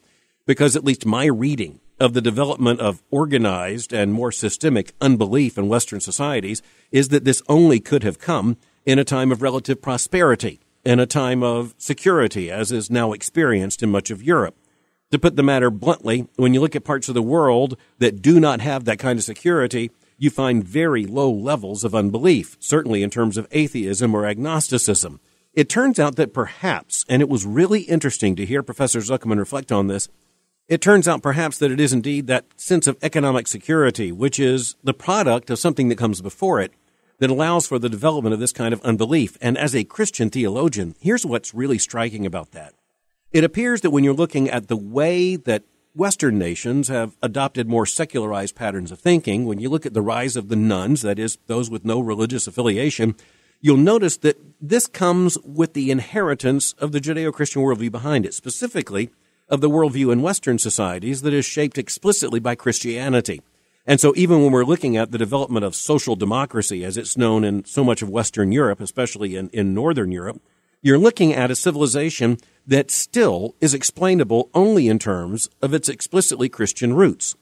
[0.45, 5.67] because at least my reading of the development of organized and more systemic unbelief in
[5.67, 10.59] Western societies is that this only could have come in a time of relative prosperity,
[10.83, 14.57] in a time of security, as is now experienced in much of Europe.
[15.11, 18.39] To put the matter bluntly, when you look at parts of the world that do
[18.39, 23.09] not have that kind of security, you find very low levels of unbelief, certainly in
[23.09, 25.19] terms of atheism or agnosticism.
[25.53, 29.71] It turns out that perhaps, and it was really interesting to hear Professor Zuckerman reflect
[29.71, 30.07] on this,
[30.67, 34.75] it turns out perhaps that it is indeed that sense of economic security, which is
[34.83, 36.71] the product of something that comes before it,
[37.19, 39.37] that allows for the development of this kind of unbelief.
[39.41, 42.73] And as a Christian theologian, here's what's really striking about that.
[43.31, 45.63] It appears that when you're looking at the way that
[45.95, 50.35] Western nations have adopted more secularized patterns of thinking, when you look at the rise
[50.35, 53.15] of the nones, that is, those with no religious affiliation,
[53.61, 58.33] you'll notice that this comes with the inheritance of the Judeo Christian worldview behind it,
[58.33, 59.11] specifically
[59.49, 63.41] of the worldview in Western societies that is shaped explicitly by Christianity.
[63.85, 67.43] And so even when we're looking at the development of social democracy as it's known
[67.43, 70.41] in so much of Western Europe, especially in, in Northern Europe,
[70.81, 76.49] you're looking at a civilization that still is explainable only in terms of its explicitly
[76.49, 77.35] Christian roots.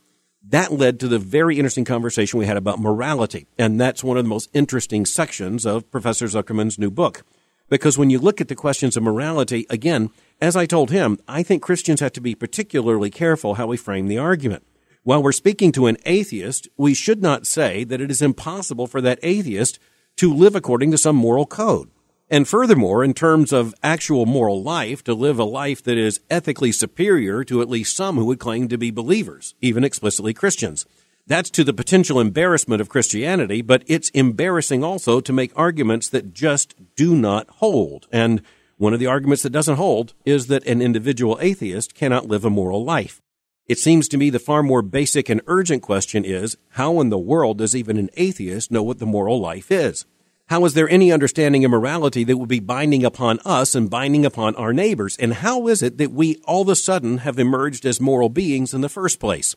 [0.47, 3.45] That led to the very interesting conversation we had about morality.
[3.60, 7.24] And that's one of the most interesting sections of Professor Zuckerman's new book.
[7.72, 10.10] Because when you look at the questions of morality, again,
[10.42, 14.10] as I told him, I think Christians have to be particularly careful how we frame
[14.10, 14.68] the argument.
[15.04, 19.00] While we're speaking to an atheist, we should not say that it is impossible for
[19.00, 19.80] that atheist
[20.18, 21.90] to live according to some moral code.
[22.30, 26.74] And furthermore, in terms of actual moral life, to live a life that is ethically
[26.74, 30.86] superior to at least some who would claim to be believers, even explicitly Christians.
[31.32, 36.34] That's to the potential embarrassment of Christianity, but it's embarrassing also to make arguments that
[36.34, 38.10] just do not hold.
[38.12, 38.42] And
[38.76, 42.50] one of the arguments that doesn't hold is that an individual atheist cannot live a
[42.50, 43.22] moral life.
[43.66, 47.18] It seems to me the far more basic and urgent question is how in the
[47.18, 50.04] world does even an atheist know what the moral life is?
[50.50, 54.26] How is there any understanding of morality that would be binding upon us and binding
[54.26, 55.16] upon our neighbors?
[55.16, 58.74] And how is it that we all of a sudden have emerged as moral beings
[58.74, 59.56] in the first place?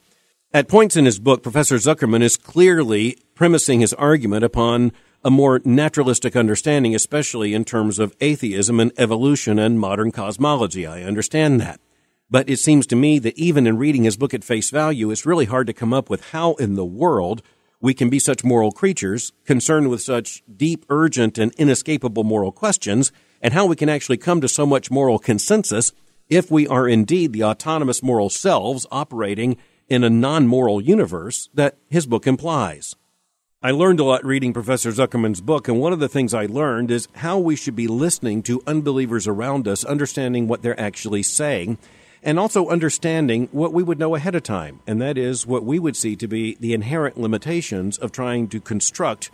[0.55, 4.93] At points in his book, Professor Zuckerman is clearly premising his argument upon
[5.25, 10.87] a more naturalistic understanding, especially in terms of atheism and evolution and modern cosmology.
[10.87, 11.81] I understand that.
[12.31, 15.27] But it seems to me that even in reading his book at face value, it's
[15.27, 17.43] really hard to come up with how in the world
[17.81, 23.11] we can be such moral creatures concerned with such deep, urgent, and inescapable moral questions,
[23.43, 25.91] and how we can actually come to so much moral consensus
[26.29, 29.57] if we are indeed the autonomous moral selves operating
[29.89, 32.97] in a non moral universe that his book implies.
[33.63, 36.91] I learned a lot reading Professor Zuckerman's book, and one of the things I learned
[36.91, 41.79] is how we should be listening to unbelievers around us, understanding what they're actually saying,
[42.23, 45.79] and also understanding what we would know ahead of time, and that is what we
[45.79, 49.31] would see to be the inherent limitations of trying to construct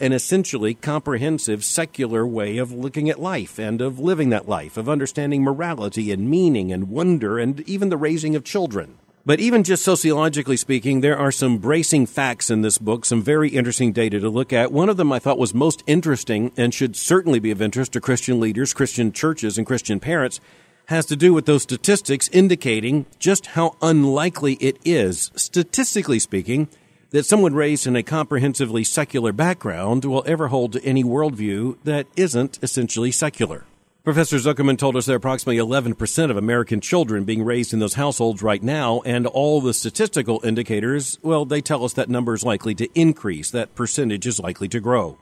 [0.00, 4.88] an essentially comprehensive secular way of looking at life and of living that life, of
[4.88, 8.98] understanding morality and meaning and wonder and even the raising of children.
[9.26, 13.48] But even just sociologically speaking, there are some bracing facts in this book, some very
[13.48, 14.70] interesting data to look at.
[14.70, 18.02] One of them I thought was most interesting and should certainly be of interest to
[18.02, 20.40] Christian leaders, Christian churches, and Christian parents
[20.88, 26.68] has to do with those statistics indicating just how unlikely it is, statistically speaking,
[27.08, 32.06] that someone raised in a comprehensively secular background will ever hold to any worldview that
[32.14, 33.64] isn't essentially secular.
[34.04, 37.94] Professor Zuckerman told us there are approximately 11% of American children being raised in those
[37.94, 42.44] households right now, and all the statistical indicators, well, they tell us that number is
[42.44, 45.16] likely to increase, that percentage is likely to grow.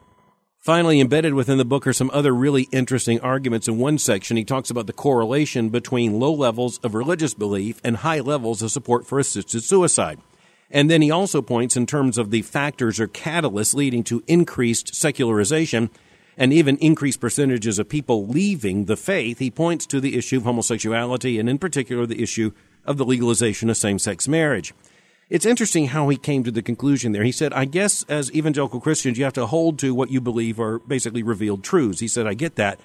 [0.59, 3.69] Finally, embedded within the book are some other really interesting arguments.
[3.69, 7.99] In one section, he talks about the correlation between low levels of religious belief and
[7.99, 10.19] high levels of support for assisted suicide.
[10.73, 14.97] And then he also points in terms of the factors or catalysts leading to increased
[14.97, 15.89] secularization
[16.37, 19.39] and even increased percentages of people leaving the faith.
[19.39, 22.53] He points to the issue of homosexuality and in particular the issue
[22.85, 24.73] of the legalization of same-sex marriage.
[25.29, 27.25] It's interesting how he came to the conclusion there.
[27.25, 30.61] He said, I guess as evangelical Christians, you have to hold to what you believe
[30.61, 32.01] are basically revealed truths.
[32.01, 32.79] He said, I get that.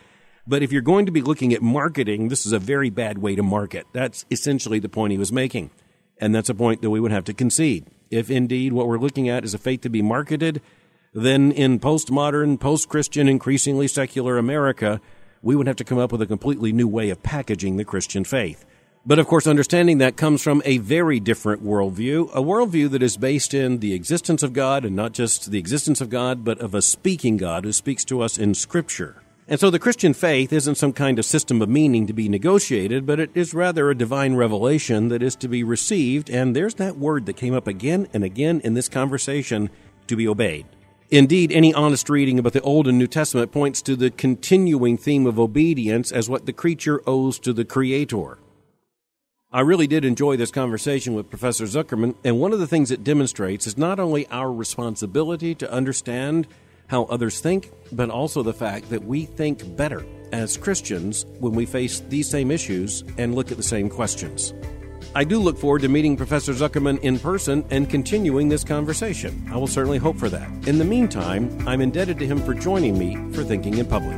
[0.46, 3.36] But if you're going to be looking at marketing, this is a very bad way
[3.36, 3.86] to market.
[3.92, 5.72] That's essentially the point he was making.
[6.20, 7.88] And that's a point that we would have to concede.
[8.10, 10.62] If indeed what we're looking at is a faith to be marketed,
[11.18, 15.02] then in postmodern, post Christian, increasingly secular America,
[15.42, 18.24] we would have to come up with a completely new way of packaging the Christian
[18.24, 18.66] faith.
[19.04, 23.18] But of course, understanding that comes from a very different worldview, a worldview that is
[23.18, 26.76] based in the existence of God, and not just the existence of God, but of
[26.76, 29.24] a speaking God who speaks to us in Scripture.
[29.48, 33.08] And so the Christian faith isn't some kind of system of meaning to be negotiated,
[33.08, 36.98] but it is rather a divine revelation that is to be received, and there's that
[36.98, 39.72] word that came up again and again in this conversation
[40.08, 40.68] to be obeyed.
[41.10, 45.26] Indeed, any honest reading about the Old and New Testament points to the continuing theme
[45.26, 48.40] of obedience as what the creature owes to the Creator.
[49.50, 53.06] I really did enjoy this conversation with Professor Zuckerman, and one of the things it
[53.06, 56.46] demonstrates is not only our responsibility to understand
[56.88, 61.66] how others think, but also the fact that we think better as Christians when we
[61.66, 64.54] face these same issues and look at the same questions.
[65.18, 69.50] I do look forward to meeting Professor Zuckerman in person and continuing this conversation.
[69.52, 70.48] I will certainly hope for that.
[70.68, 74.16] In the meantime, I'm indebted to him for joining me for Thinking in Public.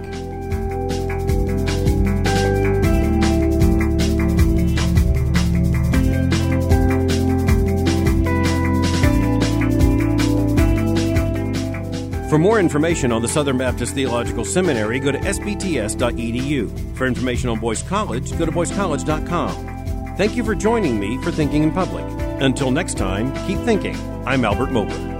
[12.29, 16.97] For more information on the Southern Baptist Theological Seminary, go to sbts.edu.
[16.97, 19.78] For information on Boyce College, go to boycecollege.com.
[20.19, 22.03] Thank you for joining me for Thinking in Public.
[22.41, 23.95] Until next time, keep thinking.
[24.27, 25.18] I'm Albert Mohler.